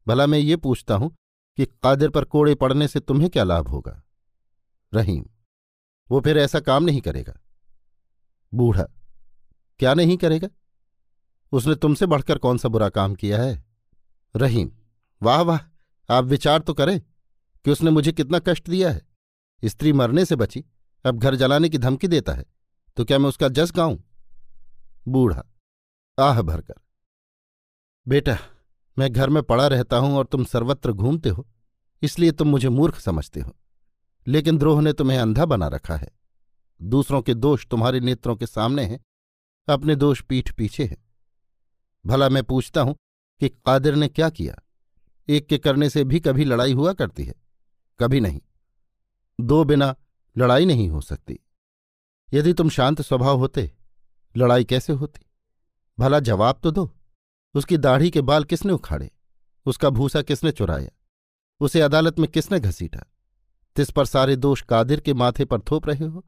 भला 0.08 0.26
मैं 0.28 0.40
ये 0.40 0.56
पूछता 0.56 0.96
हूँ 0.96 1.16
कि 1.58 1.66
कादिर 1.66 2.10
पर 2.10 2.26
कोड़े 2.26 2.56
पड़ने 2.56 2.88
से 2.88 3.00
तुम्हें 3.00 3.30
क्या 3.30 3.44
लाभ 3.44 3.68
होगा? 3.68 4.02
रहीम, 4.94 5.26
वो 6.10 6.22
फिर 6.22 6.38
ऐसा 6.38 6.60
काम 6.60 6.84
नहीं 6.84 7.02
करेगा। 7.02 7.40
बूढ़ा, 8.54 8.84
क्या 9.80 9.94
नहीं 9.94 10.18
करेगा? 10.18 10.48
उसने 11.52 11.76
तुमसे 11.76 12.06
बढ़कर 12.06 12.38
कौन 12.38 12.58
सा 12.58 12.70
बुरा 12.70 12.90
काम 12.90 13.16
किया 13.16 13.42
है? 13.44 13.64
रहीम, 14.36 14.72
वाह 15.22 15.42
वाह। 15.42 15.60
आप 16.10 16.26
विचार 16.26 16.60
तो 16.60 16.74
करें 16.74 17.00
कि 17.66 17.72
उसने 17.72 17.92
मुझे 17.92 18.12
कितना 18.12 18.40
कष्ट 18.40 18.70
दिया 18.70 18.92
है। 18.92 19.02
स्त्री 19.64 19.94
मरने 19.94 20.26
से 20.26 20.36
बची, 20.36 20.64
अब 21.06 21.18
घर 21.18 21.36
जलाने 21.36 21.70
की 21.70 21.78
धमकी 21.78 22.08
देता 22.08 22.34
है 22.34 22.46
तो 22.98 23.06
क्या 23.06 23.18
मैं 23.20 23.30
उसका 23.30 23.48
जस 23.50 23.72
गाऊं? 23.72 23.98
बूढ़ा, 25.08 25.44
आह 26.18 26.42
भरकर। 26.42 26.76
बेटा, 28.08 28.38
मैं 28.98 29.12
घर 29.12 29.30
में 29.30 29.42
पड़ा 29.44 29.68
रहता 29.68 29.98
हूँ 29.98 30.16
और 30.18 30.26
तुम 30.26 30.44
सर्वत्र 30.46 30.92
घूमते 30.92 31.30
हो, 31.30 31.48
इसलिए 32.02 32.32
तुम 32.32 32.48
मुझे 32.48 32.70
मूर्ख 32.70 33.00
समझते 33.00 33.42
हो। 33.42 33.56
लेकिन 34.28 34.58
द्रोह 34.58 34.82
ने 34.82 34.94
तुम्हें 34.94 35.18
अंधा 35.20 35.46
बना 35.46 35.68
रखा 35.68 35.96
है। 35.96 36.10
दूसरों 36.80 37.22
के 37.22 37.34
दोष 37.34 37.66
तुम्हारे 37.68 38.00
नेत्रों 38.00 38.36
के 38.36 38.48
सामने 38.48 38.84
हैं, 38.86 39.00
अपने 39.68 39.96
दोष 39.96 40.22
पीठ 40.22 40.52
पीछे 40.52 40.86
हैं। 40.86 40.98
भला 42.06 42.30
मैं 42.30 42.44
पूछता 42.44 42.82
हूँ 42.82 42.96
कि 43.42 43.50
कादिर 43.50 43.96
ने 43.96 44.08
क्या 44.08 44.30
किया? 44.30 44.56
एक 45.30 45.48
के 45.48 45.58
करने 45.58 45.90
से 45.90 46.04
भी 46.04 46.20
कभी 46.20 46.46
लड़ाई 46.46 46.74
हुआ 46.74 46.94
करती 46.94 47.24
है, 47.24 47.36
कभी 48.00 48.20
नहीं। 48.20 48.42
दो 49.42 49.64
बिना 49.64 49.96
लड़ाई 50.38 50.66
नहीं 50.66 50.90
हो 50.90 51.02
सकती। 51.02 51.40
यदि 52.34 52.54
तुम 52.54 52.70
शांत 52.70 53.02
स्वभाव 53.02 53.38
होते, 53.38 53.72
लड़ाई 54.38 54.64
कैसे 54.64 54.94
होती? 54.94 55.22
भला 56.00 56.20
जवाब 56.20 56.60
तो 56.64 56.72
दो। 56.72 56.92
उसकी 57.56 57.78
दाढ़ी 57.78 58.12
के 58.12 58.22
बाल 58.22 58.44
किसने 58.44 58.74
उखाड़े? 58.74 59.12
उसका 59.66 59.90
भूसा 59.90 60.22
किसने 60.22 60.52
चुराया? 60.52 60.90
उसे 61.60 61.82
अदालत 61.82 62.20
में 62.20 62.28
किसने 62.32 62.60
घसीटा? 62.60 63.04
तिस 63.76 63.92
पर 63.92 64.06
सारे 64.06 64.36
दोष 64.36 64.62
कादिर 64.62 65.00
के 65.00 65.14
माथे 65.14 65.46
पर 65.46 65.62
थोप 65.62 65.88
रहे 65.88 66.06
हो? 66.06 66.26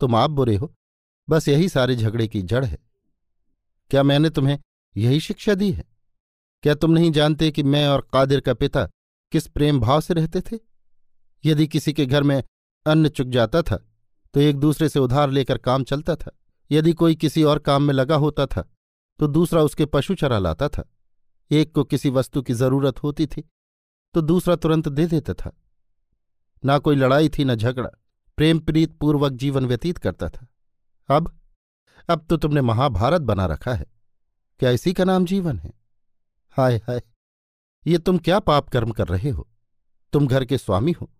तुम 0.00 0.14
आप 0.14 0.30
बुरे 0.30 0.56
हो। 0.56 0.74
बस 1.28 1.48
यही 1.48 1.68
सारे 1.68 1.96
झगड़े 1.96 2.28
की 2.28 2.42
जड़ 2.42 2.64
है। 2.64 2.78
क्या 3.90 4.02
मैंने 4.02 4.30
तुम्हें 4.30 4.58
यही 4.96 5.20
शिक्षा 5.20 5.54
दी 5.54 5.72
है? 5.72 5.84
क्या 6.62 6.74
तुम 6.74 6.90
नहीं 6.90 7.10
जानते 7.12 7.50
कि 7.50 7.62
मैं 7.62 7.86
और 7.88 8.08
कादिर 8.12 8.40
का 8.40 8.54
पिता 8.54 8.84
किस 9.32 9.46
प्रेम 9.46 9.80
भाव 9.80 10.00
से 10.00 10.14
रहते 10.14 10.40
थे? 10.42 10.58
यदि 11.44 11.66
किसी 11.66 11.92
के 11.92 12.06
घर 12.06 12.22
में 12.22 12.42
अन्न 12.86 13.08
चुक 13.08 13.28
जाता 13.28 13.62
था 13.62 13.76
तो 14.34 14.40
एक 14.40 14.56
दूसरे 14.56 14.88
से 14.88 14.98
उधार 14.98 15.30
लेकर 15.30 15.58
काम 15.58 15.84
चलता 15.84 16.16
था। 16.16 16.30
यदि 16.70 16.92
कोई 16.92 17.14
किसी 17.14 17.42
और 17.42 17.58
काम 17.58 17.82
में 17.82 17.94
लगा 17.94 18.16
होता 18.16 18.46
था 18.46 18.68
तो 19.18 19.26
दूसरा 19.26 19.62
उसके 19.62 19.86
पशु 19.86 20.14
चरा 20.14 20.38
लाता 20.38 20.68
था। 20.68 20.84
एक 21.50 21.72
को 21.74 21.84
किसी 21.84 22.10
वस्तु 22.10 22.42
की 22.42 22.54
ज़रूरत 22.54 23.02
होती 23.02 23.26
थी 23.26 23.42
तो 24.14 24.20
दूसरा 24.20 24.56
तुरंत 24.56 24.88
दे 24.88 25.06
देता 25.06 25.34
था। 25.34 25.56
ना 26.64 26.78
कोई 26.78 26.96
लड़ाई 26.96 27.28
थी, 27.28 27.44
न 27.44 27.54
झगड़ा। 27.54 27.90
प्रेम 28.38 28.58
प्रीत 28.58 28.92
पूर्वक 28.92 29.32
जीवन 29.32 29.66
व्यतीत 29.66 29.98
करता 29.98 30.28
था। 30.28 30.46
अब 31.08 31.34
अब 32.08 32.26
तो 32.30 32.36
तुमने 32.36 32.60
महाभारत 32.60 33.22
बना 33.22 33.46
रखा 33.46 33.74
है। 33.74 33.86
क्या 34.60 34.70
इसी 34.70 34.92
का 34.92 35.04
नाम 35.04 35.24
जीवन 35.24 35.58
है? 35.58 35.72
हाय 36.58 36.76
हाय। 36.76 37.02
ये 37.86 37.98
तुम 37.98 38.18
क्या 38.18 38.38
पाप 38.38 38.68
कर्म 38.68 38.90
कर 38.90 39.08
रहे 39.08 39.30
हो? 39.30 39.48
तुम 40.12 40.26
घर 40.26 40.44
के 40.44 40.58
स्वामी 40.58 40.92
हो। 40.92 41.10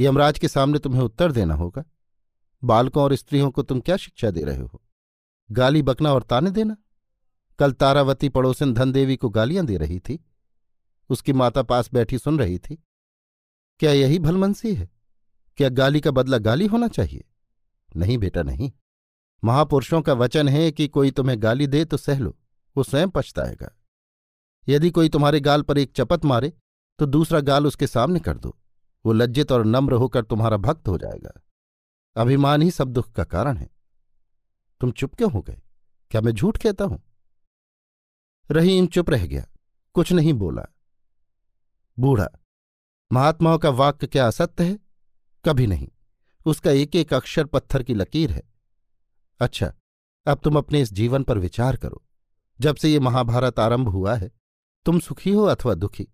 यमराज 0.00 0.38
के 0.38 0.48
सामने 0.48 0.78
तुम्हें 0.78 1.02
उत्तर 1.02 1.32
देना 1.32 1.54
होगा। 1.54 1.84
बालकों 2.64 3.02
और 3.02 3.14
स्त्रियों 3.14 3.50
को 3.50 3.62
तुम 3.62 3.80
क्या 3.80 3.96
शिक्षा 3.96 4.30
दे 4.30 4.42
रहे 4.42 4.62
हो? 4.62 4.82
गाली, 5.50 5.82
बकना 5.82 6.12
और 6.12 6.22
ताने 6.22 6.50
देना? 6.50 6.76
कल 7.58 7.72
तारावती 7.72 8.28
पड़ोसन 8.28 8.74
धनदेवी 8.74 9.16
को 9.16 9.28
गालियाँ 9.28 9.66
दे 9.66 9.76
रही 9.76 10.00
थी। 10.00 10.24
उसकी 11.10 11.32
माता 11.32 11.62
पास 11.62 11.90
बैठी 11.92 12.18
सुन 12.18 12.38
रही 12.38 12.58
थी। 12.58 12.84
क्या 13.78 13.92
यही 13.92 14.18
भलमनसी 14.18 14.74
है? 14.74 14.90
क्या 15.56 15.68
गाली 15.68 16.00
का 16.00 16.10
बदला 16.10 16.38
गाली 16.38 16.66
होना 16.66 16.88
चाहिए? 16.88 17.24
नहीं 17.96 18.18
बेटा, 18.18 18.42
नहीं। 18.42 18.72
महापुरुषों 19.44 20.02
का 20.02 20.12
वचन 20.12 20.48
है 20.48 20.72
कि 20.72 20.88
कोई 20.88 21.10
तुम्हें 21.10 21.42
गाली 21.42 21.66
दे 21.66 21.84
तो 21.84 21.96
सह 21.96 22.18
लो। 22.18 22.36
वो 22.76 22.82
स्वयं 22.82 23.10
पछताएगा। 23.10 23.76
यदि 24.68 24.90
कोई 24.90 25.08
तुम्हारे 25.08 25.40
गाल 25.40 25.62
पर 25.62 25.78
एक 25.78 25.92
चपत 25.92 26.24
मारे 26.24 26.52
तो 26.98 27.06
दूसरा 27.06 27.40
गाल 27.40 27.66
उसके 27.66 27.86
सामने 27.86 28.20
कर 28.20 28.38
दो। 28.38 28.56
वो 29.04 29.12
लज्जित 29.12 29.52
और 29.52 29.64
नम्र 29.64 29.92
होकर 29.92 30.24
तुम्हारा 30.24 30.56
भक्त 30.56 30.88
हो 30.88 30.98
जाएगा। 30.98 31.40
अभिमान 32.16 32.62
ही 32.62 32.70
सब 32.70 32.88
दुख 32.88 33.10
का 33.12 33.24
कारण 33.24 33.56
है। 33.56 33.68
तुम 34.80 34.90
चुप 34.90 35.14
क्यों 35.14 35.30
हो 35.32 35.42
गए? 35.42 35.60
क्या 36.10 36.20
मैं 36.20 36.32
झूठ 36.32 36.56
कहता 36.56 36.84
हूँ? 36.84 37.02
रहीम 38.50 38.86
चुप 38.86 39.10
रह 39.10 39.26
गया। 39.26 39.46
कुछ 39.94 40.12
नहीं 40.12 40.32
बोला। 40.32 40.62
बूढ़ा, 41.98 42.28
महात्माओं 43.10 43.58
का 43.58 43.70
वाक्य 43.70 44.06
क्या 44.06 44.26
असत्य 44.26 44.64
है? 44.64 44.78
कभी 45.44 45.66
नहीं। 45.66 45.88
उसका 46.46 46.70
एक 46.70 46.96
एक 46.96 47.14
अक्षर 47.14 47.44
पत्थर 47.44 47.82
की 47.82 47.94
लकीर 47.94 48.30
है। 48.30 48.42
अच्छा 49.40 49.72
अब 50.26 50.40
तुम 50.44 50.58
अपने 50.58 50.80
इस 50.80 50.92
जीवन 50.92 51.22
पर 51.22 51.38
विचार 51.38 51.76
करो। 51.76 52.02
जब 52.60 52.76
से 52.76 52.88
ये 52.88 53.00
महाभारत 53.00 53.58
आरंभ 53.58 53.88
हुआ 53.88 54.14
है 54.14 54.30
तुम 54.86 54.98
सुखी 55.00 55.30
हो 55.30 55.42
अथवा 55.42 55.74
दुखी? 55.74 56.06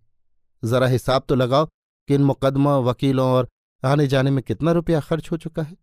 जरा 0.65 0.87
हिसाब 0.87 1.25
तो 1.29 1.35
लगाओ 1.35 1.67
कि 2.09 2.15
इन 2.15 2.23
मुकदमों, 2.23 2.85
वकीलों 2.85 3.29
और 3.29 3.49
आने 3.85 4.07
जाने 4.07 4.31
में 4.31 4.43
कितना 4.45 4.73
रुपया 4.73 5.01
खर्च 5.01 5.31
हो 5.31 5.37
चुका 5.37 5.63
है। 5.63 5.77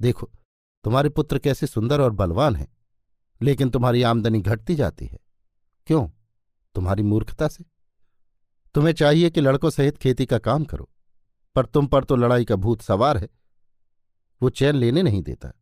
देखो, 0.00 0.30
तुम्हारे 0.84 1.08
पुत्र 1.08 1.38
कैसे 1.38 1.66
सुंदर 1.66 2.00
और 2.00 2.10
बलवान 2.10 2.56
हैं, 2.56 2.76
लेकिन 3.42 3.70
तुम्हारी 3.70 4.02
आमदनी 4.02 4.40
घटती 4.40 4.74
जाती 4.74 5.06
है। 5.06 5.18
क्यों? 5.86 6.08
तुम्हारी 6.74 7.02
मूर्खता 7.02 7.48
से। 7.48 7.64
तुम्हें 8.74 8.92
चाहिए 8.94 9.30
कि 9.30 9.40
लड़कों 9.40 9.70
सहित 9.70 9.98
खेती 9.98 10.26
का 10.26 10.38
काम 10.38 10.64
करो, 10.64 10.88
पर 11.56 11.66
तुम 11.66 11.86
पर 11.86 12.04
तो 12.04 12.16
लड़ाई 12.16 12.44
का 12.44 12.56
भूत 12.56 12.82
सवार 12.82 13.18
है। 13.18 13.28
वो 14.42 14.50
चैन 14.50 14.74
लेने 14.74 15.02
नहीं 15.02 15.22
देता। 15.22 15.52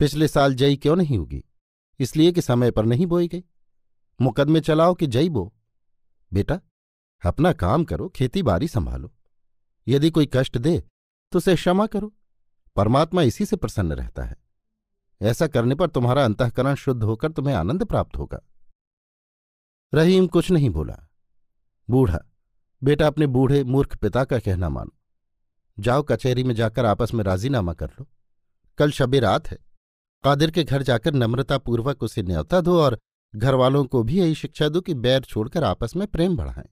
पिछले 0.00 0.28
साल 0.28 0.54
जई 0.54 0.76
क्यों 0.76 0.96
नहीं 0.96 1.18
होगी 1.18 1.44
इसलिए 2.00 2.32
कि 2.32 2.42
समय 2.42 2.70
पर 2.70 2.84
नहीं 2.84 3.06
बोई 3.06 3.28
गई। 3.28 3.44
मुकदमे 4.20 4.60
चलाओ 4.60 4.94
कि 4.94 5.06
जई 5.06 5.28
बो। 5.28 5.54
बेटा, 6.32 6.60
अपना 7.22 7.52
काम 7.52 7.84
करो 7.84 8.08
खेती 8.08 8.42
बाड़ी 8.42 8.68
संभालो। 8.68 9.12
यदि 9.88 10.10
कोई 10.10 10.28
कष्ट 10.34 10.58
दे 10.58 10.82
तो 11.32 11.38
उसे 11.38 11.54
क्षमा 11.54 11.86
करो। 11.86 12.12
परमात्मा 12.76 13.22
इसी 13.22 13.46
से 13.46 13.56
प्रसन्न 13.56 13.92
रहता 13.92 14.24
है। 14.24 14.36
ऐसा 15.22 15.46
करने 15.46 15.74
पर 15.74 15.88
तुम्हारा 15.88 16.24
अंतकरण 16.24 16.74
शुद्ध 16.74 17.02
होकर 17.02 17.32
तुम्हें 17.32 17.54
आनंद 17.54 17.84
प्राप्त 17.84 18.16
होगा। 18.16 18.40
रहीम 19.94 20.26
कुछ 20.26 20.50
नहीं 20.50 20.70
बोला। 20.70 20.98
बूढ़ा, 21.90 22.18
बेटा 22.82 23.06
अपने 23.06 23.26
बूढ़े 23.26 23.64
मूर्ख 23.64 23.96
पिता 23.96 24.24
का 24.24 24.38
कहना 24.38 24.68
मानो। 24.68 24.90
जाओ 25.78 26.02
कचहरी 26.02 26.44
में 26.44 26.54
जाकर 26.54 26.84
आपस 26.84 27.14
में 27.14 27.24
राजीनामा 27.24 27.72
कर 27.72 27.90
लो। 27.90 28.06
कल 28.78 28.90
शबे 28.90 29.20
रात 29.20 29.46
है। 29.46 29.58
कादिर 30.24 30.50
के 30.50 30.64
घर 30.64 30.82
जाकर 30.82 31.14
नम्रतापूर्वक 31.14 32.02
उसे 32.02 32.22
न्यौता 32.22 32.60
दो 32.60 32.80
और 32.80 32.98
घरवालों 33.36 33.84
को 33.84 34.02
भी 34.02 34.18
यही 34.18 34.34
शिक्षा 34.34 34.68
दो 34.68 34.80
कि 34.80 34.94
बैर 34.94 35.20
छोड़कर 35.20 35.64
आपस 35.64 35.96
में 35.96 36.06
प्रेम 36.06 36.36
बढ़ाएँ। 36.36 36.68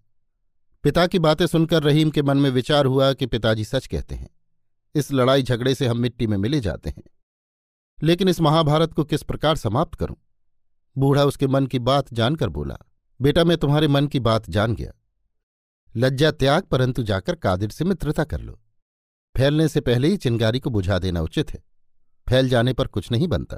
पिता 0.83 1.07
की 1.07 1.19
बातें 1.19 1.47
सुनकर 1.47 1.83
रहीम 1.83 2.11
के 2.11 2.23
मन 2.23 2.37
में 2.37 2.51
विचार 2.51 2.87
हुआ 2.87 3.13
कि 3.13 3.27
पिताजी 3.27 3.65
सच 3.65 3.87
कहते 3.87 4.15
हैं। 4.15 4.31
इस 4.95 5.13
लड़ाई 5.13 5.43
झगड़े 5.43 5.75
से 5.75 5.87
हम 5.87 5.99
मिट्टी 5.99 6.27
में 6.27 6.37
मिले 6.37 6.61
जाते 6.61 6.91
हैं। 6.91 7.03
लेकिन 8.03 8.29
इस 8.29 8.41
महाभारत 8.41 8.93
को 8.93 9.05
किस 9.05 9.23
प्रकार 9.23 9.57
समाप्त 9.57 9.95
करूँ? 9.95 10.17
बूढ़ा 10.99 11.25
उसके 11.25 11.47
मन 11.47 11.67
की 11.67 11.79
बात 11.79 12.15
जानकर 12.15 12.49
बोला, 12.49 12.79
बेटा, 13.23 13.45
मैं 13.45 13.57
तुम्हारे 13.57 13.89
मन 13.89 14.07
की 14.07 14.21
बात 14.21 14.51
जान 14.51 14.75
गया। 14.75 14.93
लज्जा 15.97 16.31
त्याग 16.31 16.63
परंतु 16.63 17.03
जाकर 17.03 17.35
कादिर 17.35 17.71
से 17.71 17.85
मित्रता 17.85 18.25
कर 18.25 18.41
लो। 18.41 18.61
फैलने 19.37 19.69
से 19.69 19.81
पहले 19.81 20.09
ही 20.09 20.17
चिंगारी 20.17 20.61
को 20.61 20.71
बुझा 20.71 20.99
देना 20.99 21.21
उचित 21.21 21.51
है। 21.51 21.65
फैल 22.29 22.49
जाने 22.49 22.73
पर 22.73 22.87
कुछ 22.87 23.11
नहीं 23.11 23.29
बनता। 23.29 23.57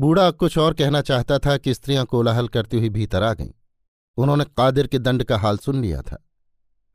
बूढ़ा 0.00 0.30
कुछ 0.30 0.58
और 0.58 0.74
कहना 0.74 1.00
चाहता 1.00 1.38
था 1.38 1.56
कि 1.56 1.74
स्त्रियाँ 1.74 2.04
कोलाहल 2.04 2.48
करती 2.48 2.78
हुई 2.78 2.88
भीतर 2.88 3.22
आ 3.22 3.32
गईं। 3.34 3.50
उन्होंने 4.18 4.44
कादिर 4.56 4.86
के 4.86 4.98
दंड 4.98 5.24
का 5.24 5.38
हाल 5.38 5.58
सुन 5.58 5.80
लिया 5.82 6.00
था। 6.02 6.16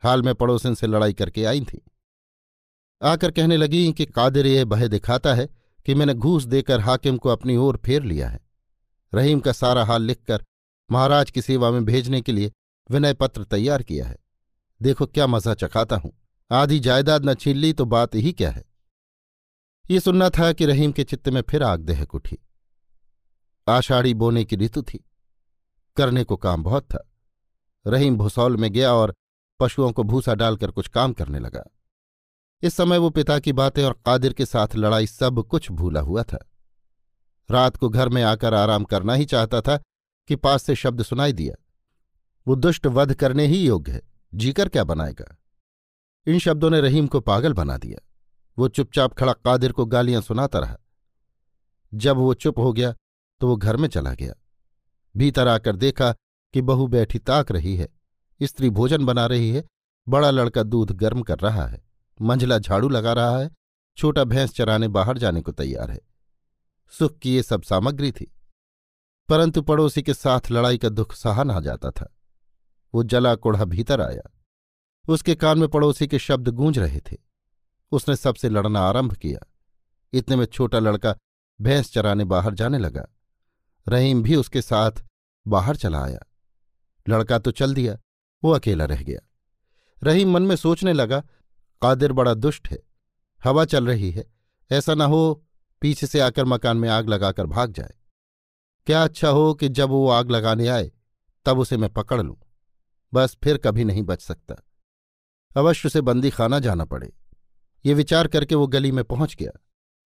हाल 0.04 0.22
में 0.22 0.34
पड़ोसन 0.36 0.74
से 0.74 0.88
लड़ाई 0.88 1.14
करके 1.14 1.46
आई 1.46 1.62
थी। 1.62 1.82
आकर 3.02 3.32
कहने 3.32 3.58
लगी 3.58 3.92
कि 3.94 4.06
कादिर 4.06 4.48
यह 4.48 4.66
भय 4.66 4.88
दिखाता 4.88 5.34
है 5.34 5.48
कि 5.86 5.96
मैंने 5.96 6.14
घूस 6.14 6.44
देकर 6.44 6.80
हाकिम 6.80 7.18
को 7.18 7.30
अपनी 7.30 7.56
ओर 7.56 7.78
फेर 7.86 8.04
लिया 8.04 8.30
है। 8.30 8.40
रहीम 9.14 9.40
का 9.40 9.52
सारा 9.52 9.84
हाल 9.86 10.02
लिखकर 10.02 10.44
महाराज 10.90 11.32
की 11.32 11.42
सेवा 11.42 11.72
में 11.72 11.86
भेजने 11.86 12.22
के 12.22 12.32
लिए 12.32 12.52
विनय 12.90 13.14
पत्र 13.14 13.44
तैयार 13.44 13.84
किया 13.84 14.08
है। 14.08 14.18
देखो 14.82 15.06
क्या 15.06 15.28
मज़ा 15.28 15.54
चखाता 15.54 15.96
हूँ। 15.96 16.12
आधी 16.52 16.80
जायदाद 16.80 17.26
न 17.26 17.34
छीन 17.34 17.58
ली 17.58 17.72
तो 17.74 17.86
बात 17.86 18.16
ही 18.16 18.32
क्या 18.32 18.52
है। 18.52 18.64
ये 19.86 20.00
सुनना 20.00 20.30
था 20.30 20.52
कि 20.52 20.66
रहीम 20.66 20.92
के 20.92 21.04
चित्त 21.04 21.30
में 21.30 21.42
फिर 21.42 21.64
आग 21.64 21.82
दहक 21.82 22.16
उठी। 22.16 22.38
आषाढ़ी 23.70 24.14
बोने 24.14 24.46
की 24.46 24.56
ऋतु 24.56 24.82
थी। 24.82 25.10
करने 25.98 26.24
को 26.24 26.38
काम 26.38 26.64
बहुत 26.64 26.84
था। 26.84 27.12
रहीम 27.88 28.18
भुसौल 28.18 28.58
में 28.58 28.74
गया 28.74 28.94
और 28.94 29.16
पशुओं 29.60 29.92
को 29.92 30.04
भूसा 30.04 30.36
डालकर 30.36 30.72
कुछ 30.72 30.88
काम 30.88 31.14
करने 31.14 31.40
लगा। 31.40 31.64
इस 32.62 32.74
समय 32.74 32.98
वो 32.98 33.10
पिता 33.10 33.40
की 33.40 33.54
बातें 33.54 33.84
और 33.84 34.02
कादिर 34.06 34.34
के 34.34 34.46
साथ 34.46 34.68
लड़ाई 34.76 35.08
सब 35.08 35.44
कुछ 35.44 35.72
भूला 35.72 36.02
हुआ 36.02 36.24
था। 36.24 36.52
रात 37.52 37.78
को 37.78 37.90
घर 37.90 38.10
में 38.10 38.24
आकर 38.24 38.54
आराम 38.54 38.84
करना 38.84 39.14
ही 39.14 39.26
चाहता 39.26 39.62
था 39.62 39.78
कि 40.28 40.36
पास 40.36 40.64
से 40.64 40.76
शब्द 40.76 41.04
सुनाई 41.04 41.34
दिया। 41.34 41.64
वो 42.48 42.56
दुष्ट 42.56 42.88
वध 42.88 43.14
करने 43.14 43.46
ही 43.46 43.68
योग्य 43.68 43.92
है। 43.92 44.02
जीकर 44.34 44.70
क्या 44.70 44.84
बनाएगा? 44.84 45.38
इन 46.28 46.40
शब्दों 46.40 46.70
ने 46.70 46.82
रहीम 46.82 47.08
को 47.08 47.20
पागल 47.20 47.54
बना 47.54 47.78
दिया। 47.78 48.08
वो 48.58 48.68
चुपचाप 48.68 49.14
खड़ा 49.14 49.34
कादिर 49.34 49.72
को 49.72 49.86
गालियाँ 49.86 50.22
सुनाता 50.22 50.60
रहा। 50.60 50.78
जब 51.94 52.18
वो 52.18 52.34
चुप 52.34 52.60
हो 52.60 52.74
गया 52.74 52.96
तो 53.42 53.48
वो 53.48 53.56
घर 53.56 53.78
में 53.78 53.88
चला 53.90 54.14
गया। 54.14 54.34
भीतर 55.16 55.48
आकर 55.48 55.76
देखा 55.76 56.12
कि 56.54 56.62
बहू 56.62 56.88
बैठी 56.88 57.20
ताक 57.20 57.52
रही 57.52 57.76
है, 57.76 57.90
स्त्री 58.42 58.70
भोजन 58.70 59.06
बना 59.06 59.26
रही 59.26 59.50
है, 59.52 59.64
बड़ा 60.08 60.32
लड़का 60.32 60.64
दूध 60.64 60.92
गर्म 60.92 61.22
कर 61.22 61.40
रहा 61.40 61.66
है, 61.68 61.82
मंझला 62.20 62.58
झाड़ू 62.60 62.90
लगा 62.90 63.14
रहा 63.14 63.38
है, 63.38 63.50
छोटा 63.98 64.24
भैंस 64.24 64.54
चराने 64.54 64.88
बाहर 64.88 65.18
जाने 65.18 65.42
को 65.42 65.52
तैयार 65.52 65.92
है। 65.92 66.00
सुख 66.94 67.18
की 67.20 67.36
ये 67.36 67.44
सब 67.44 67.64
सामग्री 67.64 68.12
थी, 68.12 68.32
परंतु 69.30 69.62
पड़ोसी 69.62 70.02
के 70.04 70.14
साथ 70.14 70.52
लड़ाई 70.52 70.78
का 70.78 70.90
दुख 70.90 71.14
सहा 71.14 71.44
ना 71.44 71.60
जाता 71.60 71.92
था। 71.92 72.14
वो 72.94 73.04
जला 73.04 73.34
कोढ़ा 73.36 73.66
भीतर 73.66 74.02
आया। 74.02 74.30
उसके 75.06 75.36
कान 75.36 75.60
में 75.60 75.68
पड़ोसी 75.70 76.08
के 76.08 76.20
शब्द 76.20 76.48
गूंज 76.50 76.80
रहे 76.80 77.00
थे। 77.02 77.18
उसने 77.92 78.16
सबसे 78.16 78.50
लड़ना 78.50 78.80
आरंभ 78.80 79.14
किया। 79.14 79.40
इतने 80.14 80.36
में 80.36 80.46
छोटा 80.46 80.80
लड़का 80.80 81.16
भैंस 81.60 81.92
चराने 81.94 82.26
बाहर 82.26 82.54
जाने 82.54 82.78
लगा। 82.78 83.06
रहीम 83.90 84.24
भी 84.24 84.36
उसके 84.36 84.62
साथ 84.62 84.92
बाहर 85.48 85.76
चला 85.76 86.04
आया। 86.04 86.20
लड़का 87.10 87.40
तो 87.40 87.52
चल 87.52 87.74
दिया, 87.74 87.98
वो 88.44 88.52
अकेला 88.52 88.86
रह 88.86 89.04
गया। 89.04 89.20
रहीम 90.04 90.32
मन 90.32 90.44
में 90.44 90.56
सोचने 90.56 90.94
लगा, 90.94 91.20
कादिर 91.82 92.14
बड़ा 92.14 92.34
दुष्ट 92.34 92.68
है, 92.68 92.80
हवा 93.44 93.66
चल 93.66 93.88
रही 93.88 94.12
है, 94.12 94.26
ऐसा 94.72 94.94
न 94.94 95.02
हो 95.02 95.46
पीछे 95.82 96.08
से 96.08 96.20
आकर 96.20 96.46
मकान 96.46 96.78
में 96.78 96.90
आग 96.90 97.10
लगाकर 97.10 97.46
भाग 97.46 97.72
जाए। 97.72 97.94
क्या 98.88 99.04
अच्छा 99.04 99.30
हो 99.30 99.54
कि 99.54 99.70
जब 99.70 99.90
वो 99.90 100.10
आग 100.10 100.32
लगाने 100.32 100.68
आए, 100.68 100.92
तब 101.46 101.60
उसे 101.60 101.78
मैं 101.78 101.90
पकड़ 101.90 102.22
लूँ, 102.22 102.38
बस 103.14 103.38
फिर 103.44 103.58
कभी 103.58 103.84
नहीं 103.84 104.04
बच 104.04 104.22
सकता। 104.22 104.56
अवश्य 105.58 105.88
उसे 105.88 106.02
बंदी 106.02 106.30
खाना 106.30 106.60
जाना 106.60 106.86
पड़े। 106.86 107.14
ये 107.86 107.94
विचार 107.94 108.28
करके 108.28 108.56
वो 108.56 108.68
गली 108.68 108.92
में 108.92 109.04
पहुँच 109.04 109.36
गया। 109.36 109.52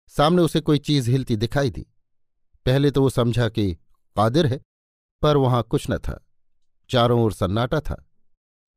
सामने 0.07 0.41
उसे 0.41 0.59
कोई 0.59 0.77
चीज़ 0.77 1.09
हिलती 1.09 1.35
दिखाई 1.35 1.69
दी। 1.69 1.85
पहले 2.65 2.91
तो 2.91 3.01
वो 3.01 3.09
समझा 3.09 3.49
कि 3.49 3.73
कादिर 4.15 4.45
है, 4.45 4.59
पर 5.21 5.37
वहाँ 5.37 5.63
कुछ 5.63 5.89
न 5.89 5.97
था। 5.97 6.19
चारों 6.89 7.21
ओर 7.23 7.33
सन्नाटा 7.33 7.79
था। 7.79 7.95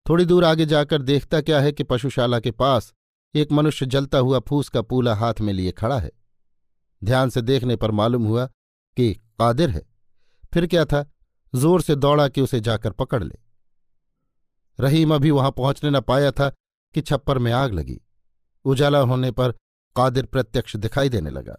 थोड़ी 0.07 0.25
दूर 0.25 0.45
आगे 0.45 0.67
जाकर 0.67 1.03
देखता 1.03 1.41
क्या 1.41 1.61
है 1.61 1.73
कि 1.73 1.85
पशुशाला 1.85 2.41
के 2.41 2.51
पास 2.51 2.93
एक 3.35 3.53
मनुष्य 3.53 3.87
जलता 3.87 4.19
हुआ 4.19 4.39
फूस 4.39 4.69
का 4.69 4.83
पूला 4.83 5.15
हाथ 5.15 5.41
में 5.41 5.53
लिए 5.53 5.73
खड़ा 5.73 5.99
है। 5.99 6.11
ध्यान 7.03 7.31
से 7.31 7.43
देखने 7.43 7.77
पर 7.77 7.91
मालूम 7.91 8.25
हुआ 8.25 8.47
कि 8.97 9.13
कादिर 9.15 9.71
है। 9.71 9.83
फिर 10.53 10.67
क्या 10.67 10.85
था? 10.85 11.05
ज़ोर 11.55 11.83
से 11.83 11.95
दौड़ा 11.95 12.29
कि 12.29 12.41
उसे 12.41 12.61
जाकर 12.61 12.93
पकड़ 12.93 13.23
ले। 13.25 13.39
रहीम 14.79 15.15
अभी 15.15 15.31
वहाँ 15.31 15.51
पहुँचने 15.51 15.91
न 15.91 16.01
पाया 16.01 16.31
था 16.31 16.49
कि 16.95 17.01
छप्पर 17.01 17.39
में 17.39 17.53
आग 17.53 17.73
लगी। 17.73 18.01
उजाला 18.65 18.99
होने 18.99 19.31
पर 19.31 19.53
कादिर 19.97 20.27
प्रत्यक्ष 20.27 20.77
दिखाई 20.77 21.09
देने 21.09 21.31
लगा। 21.31 21.57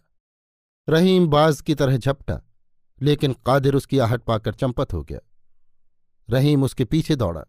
रहीम 0.90 1.28
बाज 1.28 1.62
की 1.62 1.76
तरह 1.76 1.98
झपटा, 1.98 2.42
लेकिन 3.02 3.34
कादिर 3.46 3.76
उसकी 3.76 4.00
आहट 4.00 4.22
पाकर 4.22 4.54
चंपत 4.54 4.94
हो 4.94 5.04
गया। 5.04 5.20
रहीम 6.30 6.64
उसके 6.64 6.86
पीछे 6.86 7.16
दौड़ा। 7.16 7.44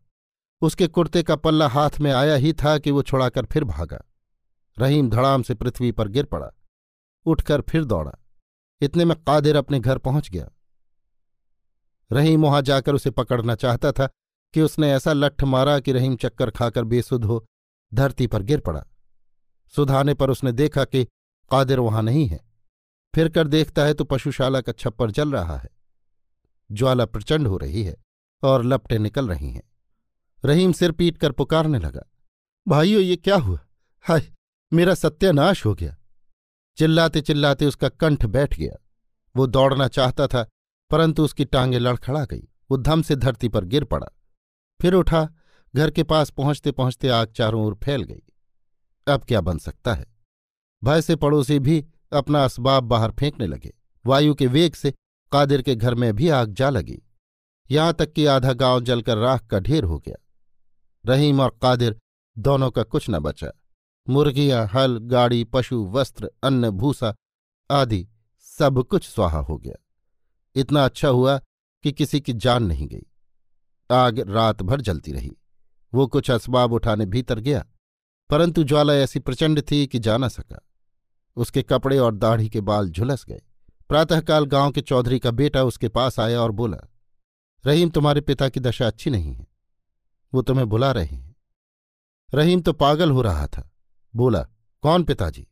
उसके 0.62 0.87
कुर्ते 0.87 1.23
का 1.23 1.37
पल्ला 1.37 1.68
हाथ 1.68 1.90
में 2.00 2.11
आया 2.12 2.35
ही 2.35 2.52
था 2.52 2.78
कि 2.78 2.90
वो 2.90 3.02
छुड़ाकर 3.02 3.44
फिर 3.44 3.64
भागा। 3.64 4.00
रहीम 4.78 5.11
धड़ाम 5.11 5.42
से 5.42 5.54
पृथ्वी 5.54 5.92
पर 5.92 6.09
गिर 6.09 6.25
पड़ा। 6.25 6.50
उठकर 7.26 7.61
फिर 7.61 7.85
दौड़ा। 7.85 8.12
इतने 8.80 9.04
में 9.04 9.16
कादिर 9.16 9.56
अपने 9.56 9.80
घर 9.80 9.99
पहुँच 9.99 10.30
गया। 10.30 10.50
रहीम 12.11 12.42
वहाँ 12.42 12.62
जाकर 12.62 12.94
उसे 12.94 13.11
पकड़ना 13.11 13.54
चाहता 13.54 13.92
था 13.92 14.09
कि 14.54 14.62
उसने 14.62 14.92
ऐसा 14.92 15.12
लट्ठ 15.12 15.44
मारा 15.44 15.78
कि 15.80 15.92
रहीम 15.92 16.16
चक्कर 16.16 16.50
खाकर 16.50 16.85
बेसुध 16.85 17.25
हो 17.25 17.44
धरती 17.94 18.26
पर 18.26 18.42
गिर 18.42 18.61
पड़ा। 18.61 18.85
सुधाने 19.75 20.14
पर 20.14 20.30
उसने 20.30 20.52
देखा 20.52 20.85
कि 20.85 21.04
कादिर 21.50 21.80
वहाँ 21.80 22.02
नहीं 22.02 22.26
है। 22.26 22.50
फिर 23.14 23.29
कर 23.29 23.49
देखता 23.49 23.85
है 23.85 23.95
तो 23.95 24.05
पशुशाला 24.05 24.61
का 24.61 24.73
छप्पर 24.73 25.11
जल 25.11 25.33
रहा 25.33 25.57
है। 25.57 25.71
ज्वाला 26.71 27.05
प्रचंड 27.05 27.47
हो 27.47 27.57
रही 27.57 27.83
है 27.85 27.97
और 28.43 28.64
लपटें 28.64 28.99
निकल 28.99 29.29
रही 29.29 29.50
हैं। 29.50 29.62
रहीम 30.45 30.73
सिर 30.73 30.93
पीट 30.93 31.19
कर 31.19 31.33
पुकारने 31.33 31.79
लगा, 31.79 32.02
भाइयों, 32.67 33.02
ये 33.02 33.17
क्या 33.17 33.37
हुआ? 33.37 33.59
हाय, 34.05 34.31
मेरा 34.73 34.95
सत्यानाश 34.95 35.64
हो 35.67 35.75
गया। 35.75 35.97
चिल्लाते 36.79 37.21
चिल्लाते 37.21 37.67
उसका 37.67 37.88
कंठ 37.88 38.25
बैठ 38.26 38.59
गया। 38.59 38.76
वो 39.35 39.47
दौड़ना 39.47 39.88
चाहता 39.88 40.26
था, 40.26 40.47
परंतु 40.90 41.25
उसकी 41.25 41.45
टांगें 41.45 41.79
लड़खड़ा 41.79 42.25
गई। 42.25 42.49
वो 42.71 42.76
धम 42.76 43.02
से 43.02 43.17
धरती 43.17 43.49
पर 43.49 43.64
गिर 43.64 43.85
पड़ा। 43.85 44.07
फिर 44.81 44.95
उठा, 44.95 45.29
घर 45.75 45.90
के 45.90 46.02
पास 46.02 46.31
पहुँचते 46.31 46.73
पहुँचते 46.73 47.09
आग 47.09 47.33
चारों 47.33 47.64
ओर 47.64 47.75
फैल 47.75 48.02
गई। 48.02 48.23
अब 49.07 49.25
क्या 49.25 49.40
बन 49.40 49.59
सकता 49.59 49.95
है? 49.95 50.07
भय 50.83 51.02
से 51.02 51.17
पड़ोसी 51.17 51.59
भी 51.59 51.85
अपना 52.12 52.45
असबाब 52.45 52.85
बाहर 52.85 53.11
फेंकने 53.11 53.47
लगे। 53.47 53.73
वायु 54.05 54.35
के 54.35 54.47
वेग 54.47 54.75
से 54.75 54.95
कादिर 55.33 55.62
के 55.62 55.75
घर 55.75 55.95
में 55.95 56.14
भी 56.17 56.29
आग 56.29 56.52
जा 56.52 56.71
लगी। 56.71 57.00
यहाँ 57.71 57.93
तक 57.95 58.12
कि 58.12 58.25
आधा 58.26 58.52
गाँव 58.52 58.81
जलकर 58.81 59.17
राख 59.17 59.47
का 59.47 59.59
ढेर 59.59 59.85
हो 59.85 59.99
गया। 59.99 60.17
रहीम 61.05 61.40
और 61.40 61.59
कादिर 61.62 61.99
दोनों 62.37 62.71
का 62.71 62.83
कुछ 62.83 63.07
न 63.11 63.19
बचा। 63.19 63.50
मुर्गियाँ, 64.09 64.67
हल, 64.67 64.99
गाड़ी, 64.99 65.45
पशु, 65.45 65.85
वस्त्र, 65.87 66.31
अन्न, 66.43 66.71
भूसा 66.71 67.14
आदि 67.71 68.07
सब 68.40 68.83
कुछ 68.83 69.09
स्वाहा 69.09 69.38
हो 69.38 69.57
गया। 69.59 69.75
इतना 70.57 70.85
अच्छा 70.85 71.09
हुआ 71.09 71.38
कि 71.85 71.93
किसी 71.93 72.21
की 72.21 72.33
जान 72.33 72.64
नहीं 72.64 72.87
गई। 72.88 73.07
आग 73.90 74.19
रात 74.21 74.62
भर 74.62 74.81
जलती 74.81 75.12
रही। 75.12 75.37
वो 75.93 76.07
कुछ 76.07 76.31
असबाब 76.31 76.73
उठाने 76.73 77.07
भीतर 77.07 77.38
गया, 77.38 77.64
परंतु 78.31 78.64
ज्वाला 78.64 78.95
ऐसी 78.95 79.19
प्रचंड 79.19 79.62
थी 79.71 79.87
कि 79.87 79.99
जा 79.99 80.17
न 80.17 80.29
सका। 80.29 80.61
उसके 81.37 81.62
कपड़े 81.62 81.99
और 81.99 82.14
दाढ़ी 82.14 82.49
के 82.49 82.60
बाल 82.60 82.90
झुलस 82.90 83.25
गए। 83.25 83.43
प्रातःकाल 83.88 84.45
गाँव 84.45 84.73
के 84.73 84.80
चौधरी 84.80 85.19
का 85.19 85.30
बेटा 85.30 85.62
उसके 85.64 85.88
पास 85.88 86.21
आया 86.21 86.40
और 86.40 86.50
बोला, 86.50 86.78
रहीम, 87.64 87.90
तुम्हारे 87.90 88.21
पिता 88.21 88.49
की 88.49 88.60
दशा 88.60 88.86
अच्छी 88.86 89.10
नहीं 89.10 89.34
है। 89.34 89.47
वो 90.34 90.43
तुम्हें 90.43 90.69
बुला 90.69 90.93
रहे 90.93 91.04
हैं। 91.04 91.36
रहीम 92.34 92.60
तो 92.60 92.73
पागल 92.73 93.10
हो 93.10 93.23
रहा 93.23 93.47
था। 93.47 93.71
बोला, 94.16 94.43
कौन 94.82 95.04
पिताजी? 95.04 95.47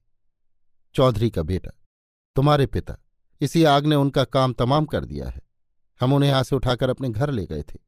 चौधरी 0.95 1.31
का 1.31 1.43
बेटा, 1.43 1.71
तुम्हारे 2.37 2.67
पिता। 2.67 2.97
इसी 3.41 3.65
आग 3.65 3.87
ने 3.87 3.95
उनका 3.95 4.25
काम 4.25 4.53
तमाम 4.53 4.85
कर 4.85 5.05
दिया 5.05 5.29
है। 5.29 5.43
हम 6.01 6.13
उन्हें 6.13 6.31
यहाँ 6.31 6.43
से 6.43 6.57
उठाकर 6.57 6.91
अपने 6.91 7.11
घर 7.11 7.31
ले 7.31 7.47
गए 7.47 7.63
थे। 7.63 7.79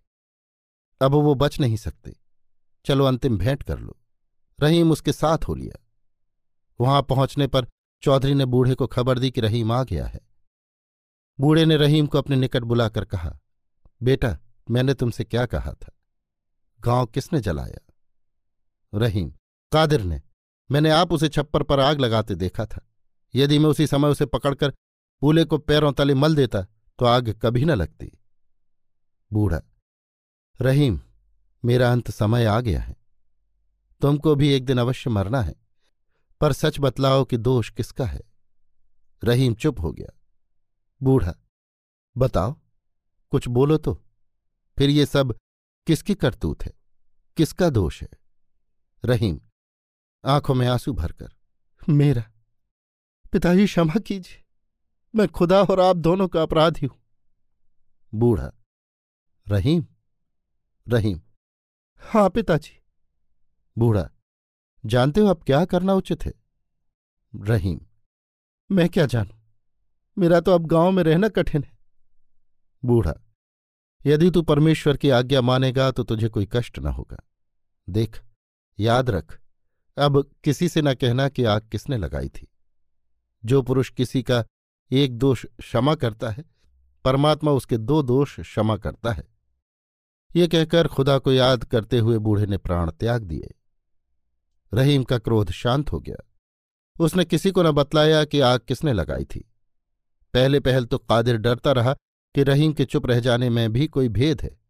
अब 1.01 1.13
वो 1.13 1.35
बच 1.35 1.61
नहीं 1.61 1.77
सकते। 1.77 2.17
चलो 2.85 3.05
अंतिम 3.05 3.39
भेंट 3.39 3.63
कर 3.63 3.79
लो। 3.79 3.97
रहीम 4.61 4.91
उसके 4.91 5.13
साथ 5.13 5.39
हो 5.49 5.55
लिया। 5.55 5.87
वहाँ 6.81 7.03
पहुँचने 7.03 7.47
पर 7.47 7.67
चौधरी 8.03 8.35
ने 8.35 8.45
बूढ़े 8.45 8.75
को 8.75 8.87
खबर 8.87 9.19
दी 9.19 9.31
कि 9.31 9.41
रहीम 9.41 9.73
आ 9.73 9.83
गया 9.85 10.07
है। 10.07 10.21
बूढ़े 11.41 11.65
ने 11.67 11.77
रहीम 11.77 12.07
को 12.07 12.19
अपने 12.19 12.37
निकट 12.37 12.63
बुलाकर 12.63 13.05
कहा, 13.05 13.39
बेटा, 14.03 14.39
मैंने 14.71 14.95
तुमसे 14.95 15.25
क्या 15.25 15.47
कहा 15.47 15.73
था? 15.73 15.93
गाँव 16.81 17.07
किसने 17.07 17.41
जलाया? 17.41 17.93
रहीम, 18.95 19.33
कादिर 19.73 20.03
ने, 20.03 20.23
मैंने 20.71 20.91
आप 20.91 21.13
उसे 21.13 21.29
छप्पर 21.29 21.63
पर 21.63 21.81
आग 21.81 22.01
लगाते 22.01 22.35
देखा 22.35 22.67
था। 22.67 22.87
यदि 23.35 23.59
मैं 23.59 23.67
उसी 23.67 23.87
समय 23.87 24.09
उसे 24.09 24.27
पकड़कर 24.27 24.71
पूले 25.21 25.45
को 25.45 25.59
पैरों 25.59 25.93
तले 25.93 26.15
मल 26.15 26.35
देता 26.35 26.63
तो 26.99 27.05
आग 27.05 27.41
कभी 27.43 27.65
न 27.65 27.71
लगती। 27.71 28.19
बूढ़ा, 29.33 29.61
रहीम, 30.61 31.01
मेरा 31.65 31.93
अंत 31.93 32.11
समय 32.11 32.45
आ 32.45 32.61
गया 32.61 32.81
है। 32.81 32.97
तुमको 34.01 34.35
भी 34.35 34.49
एक 34.49 34.65
दिन 34.65 34.79
अवश्य 34.79 35.11
मरना 35.11 35.43
है। 35.43 35.55
पर 36.41 36.53
सच 36.53 36.79
बतलाओ 36.81 37.25
कि 37.25 37.37
दोष 37.37 37.71
किसका 37.71 38.07
है? 38.07 38.21
रहीम 39.25 39.55
चुप 39.55 39.81
हो 39.81 39.93
गया। 39.93 40.19
बूढ़ा, 41.03 41.35
बताओ, 42.17 42.53
कुछ 43.33 43.49
बोलो 43.49 43.77
तो। 43.79 43.95
फिर 44.79 44.91
ये 44.91 45.07
सब 45.07 45.35
किसकी 45.87 46.15
करतूत 46.15 46.63
है? 46.63 46.73
किसका 47.37 47.71
दोष 47.71 48.03
है? 48.03 48.09
रहीम, 49.05 49.41
आँखों 50.25 50.55
में 50.55 50.67
आँसू 50.69 50.93
भरकर, 50.93 51.29
मेरा, 51.89 52.23
पिताजी 53.33 53.67
क्षमा 53.67 53.99
कीजिए, 53.99 54.45
मैं 55.15 55.29
खुदा 55.29 55.63
और 55.63 55.81
आप 55.81 55.97
दोनों 55.97 56.29
का 56.29 56.43
अपराधी 56.43 56.87
हूँ। 56.87 56.99
बूढ़ा, 58.15 58.51
रहीम 59.47 59.87
रहीम 60.87 61.21
हाँ 62.01 62.29
पिताजी। 62.31 62.79
बूढ़ा 63.79 64.09
जानते 64.85 65.21
हो 65.21 65.27
अब 65.27 65.43
क्या 65.43 65.65
करना 65.65 65.95
उचित 65.95 66.25
है? 66.27 66.33
रहीम, 67.33 67.81
मैं 68.71 68.89
क्या 68.89 69.07
जानू? 69.07 69.39
मेरा 70.19 70.41
तो 70.41 70.53
अब 70.53 70.67
गाँव 70.67 70.91
में 70.91 71.03
रहना 71.03 71.29
कठिन 71.29 71.65
है। 71.65 71.79
बूढ़ा, 72.83 73.15
यदि 74.07 74.31
तू 74.31 74.43
परमेश्वर 74.43 74.97
की 74.97 75.11
आज्ञा 75.11 75.41
मानेगा 75.41 75.91
तो 75.91 76.03
तुझे 76.03 76.29
कोई 76.29 76.49
कष्ट 76.53 76.79
न 76.79 76.87
होगा। 76.87 77.19
देख, 77.89 78.23
याद 78.79 79.11
रख, 79.11 79.39
अब 79.97 80.31
किसी 80.45 80.69
से 80.69 80.83
न 80.83 80.95
कहना 80.95 81.29
कि 81.29 81.45
आग 81.45 81.69
किसने 81.69 81.97
लगाई 81.97 82.29
थी। 82.29 82.47
जो 83.45 83.63
पुरुष 83.63 83.91
किसी 83.91 84.23
का 84.23 84.45
एक 84.91 85.19
दोष 85.19 85.45
क्षमा 85.47 85.95
करता 85.95 86.31
है, 86.31 86.45
परमात्मा 87.05 87.53
उसके 87.53 87.77
दो 87.77 88.03
दोष 88.03 88.39
क्षमा 88.41 88.77
करता 88.77 89.13
है। 89.13 89.29
ये 90.37 90.49
कहकर 90.49 90.89
खुदा 90.89 91.19
को 91.19 91.33
याद 91.33 91.65
करते 91.65 91.99
हुए 91.99 92.19
बूढ़े 92.19 92.47
ने 92.47 92.59
प्राण 92.59 92.91
त्याग 92.91 93.23
दिए। 93.23 93.55
रहीम 94.75 95.05
का 95.05 95.19
क्रोध 95.19 95.51
शांत 95.51 95.93
हो 95.93 96.01
गया। 96.01 96.31
उसने 97.01 97.25
किसी 97.25 97.51
को 97.51 97.63
न 97.63 97.71
बतलाया 97.73 98.25
कि 98.25 98.41
आग 98.41 98.61
किसने 98.61 98.93
लगाई 98.93 99.25
थी। 99.25 99.53
पहले 100.35 100.61
पहल 100.61 100.85
तो 100.85 100.99
कादिर 100.99 101.37
डरता 101.37 101.73
रहा 101.73 101.95
कि 102.35 102.43
रहीम 102.43 102.73
के 102.73 102.85
चुप 102.85 103.07
रह 103.07 103.21
जाने 103.21 103.51
में 103.51 103.73
भी 103.73 103.87
कोई 103.87 104.09
भेद 104.09 104.43
है। 104.43 104.61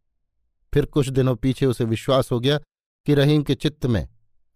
फिर 0.73 0.85
कुछ 0.85 1.09
दिनों 1.09 1.35
पीछे 1.35 1.65
उसे 1.65 1.83
विश्वास 1.83 2.31
हो 2.31 2.39
गया 2.39 2.57
कि 3.05 3.13
रहीम 3.13 3.43
के 3.43 3.55
चित्त 3.55 3.85
में 3.85 4.09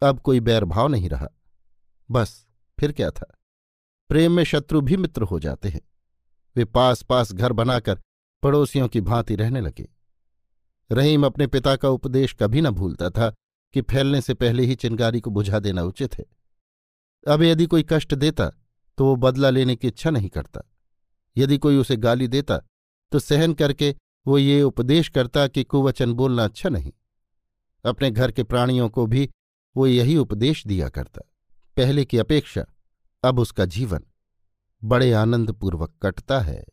अब 0.04 0.20
कोई 0.20 0.40
बैरभाव 0.40 0.88
नहीं 0.88 1.10
रहा। 1.10 1.28
बस, 2.12 2.48
फिर 2.80 2.92
क्या 2.92 3.12
था? 3.12 3.36
प्रेम 4.10 4.32
में 4.32 4.44
शत्रु 4.44 4.82
भी 4.82 4.98
मित्र 4.98 5.22
हो 5.22 5.40
जाते 5.40 5.70
हैं। 5.70 5.82
वे 6.56 6.66
पास 6.66 7.02
पास 7.02 7.32
घर 7.32 7.54
बनाकर 7.54 8.02
पड़ोसियों 8.44 8.88
की 8.88 9.02
भांति 9.02 9.36
रहने 9.36 9.62
लगे। 9.62 9.90
रहीम 10.92 11.26
अपने 11.26 11.48
पिता 11.48 11.76
का 11.76 11.90
उपदेश 11.90 12.34
कभी 12.34 12.62
न 12.62 12.70
भूलता 12.70 13.10
था 13.10 13.34
कि 13.76 13.82
फैलने 13.82 14.22
से 14.22 14.34
पहले 14.34 14.64
ही 14.66 14.76
चिंगारी 14.76 15.20
को 15.22 15.30
बुझा 15.30 15.60
देना 15.60 15.84
उचित 15.84 16.18
है। 16.18 16.26
अब 17.26 17.42
यदि 17.44 17.66
कोई 17.66 17.86
कष्ट 17.90 18.14
देता 18.14 18.50
तो 18.98 19.06
वो 19.06 19.16
बदला 19.16 19.50
लेने 19.50 19.76
की 19.76 19.88
इच्छा 19.88 20.10
नहीं 20.10 20.30
करता। 20.30 20.62
यदि 21.36 21.58
कोई 21.58 21.78
उसे 21.78 21.96
गाली 21.98 22.28
देता 22.28 22.58
तो 23.12 23.20
सहन 23.20 23.54
करके 23.54 23.96
वो 24.26 24.38
ये 24.38 24.62
उपदेश 24.64 25.10
करता 25.10 25.48
कि 25.48 25.64
कुवचन 25.64 26.14
बोलना 26.14 26.44
अच्छा 26.44 26.70
नहीं। 26.70 26.92
अपने 27.86 28.12
घर 28.12 28.32
के 28.32 28.44
प्राणियों 28.44 28.90
को 28.90 29.06
भी 29.06 29.30
वो 29.76 29.88
यही 29.88 30.18
उपदेश 30.18 30.66
दिया 30.68 30.90
करता। 30.90 31.22
पहले 31.78 32.06
की 32.06 32.18
अपेक्षा, 32.18 32.66
अब 33.24 33.40
उसका 33.40 33.66
जीवन 33.66 34.04
बड़े 34.84 35.12
आनंदपूर्वक 35.14 35.94
कटता 36.02 36.40
है। 36.40 36.64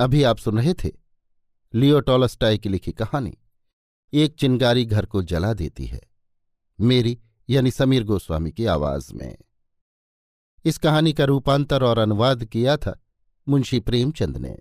अभी 0.00 0.22
आप 0.22 0.38
सुन 0.38 0.58
रहे 0.58 0.74
थे 0.74 0.90
लियो 1.74 2.00
टॉलस्टाई 2.00 2.58
की 2.58 2.68
लिखी 2.68 2.92
कहानी। 2.92 3.36
एक 4.12 4.34
चिंगारी 4.34 4.84
घर 4.84 5.06
को 5.06 5.22
जला 5.22 5.52
देती 5.52 5.86
है। 5.86 6.00
मेरी, 6.80 7.18
यानी 7.50 7.70
समीर 7.70 8.04
गोस्वामी 8.04 8.52
की 8.52 8.66
आवाज़ 8.66 9.14
में। 9.14 9.36
इस 10.64 10.78
कहानी 10.78 11.12
का 11.12 11.24
रूपांतर 11.24 11.82
और 11.82 11.98
अनुवाद 11.98 12.44
किया 12.44 12.76
था 12.76 13.00
मुंशी 13.48 13.80
प्रेमचंद 13.80 14.36
ने। 14.36 14.58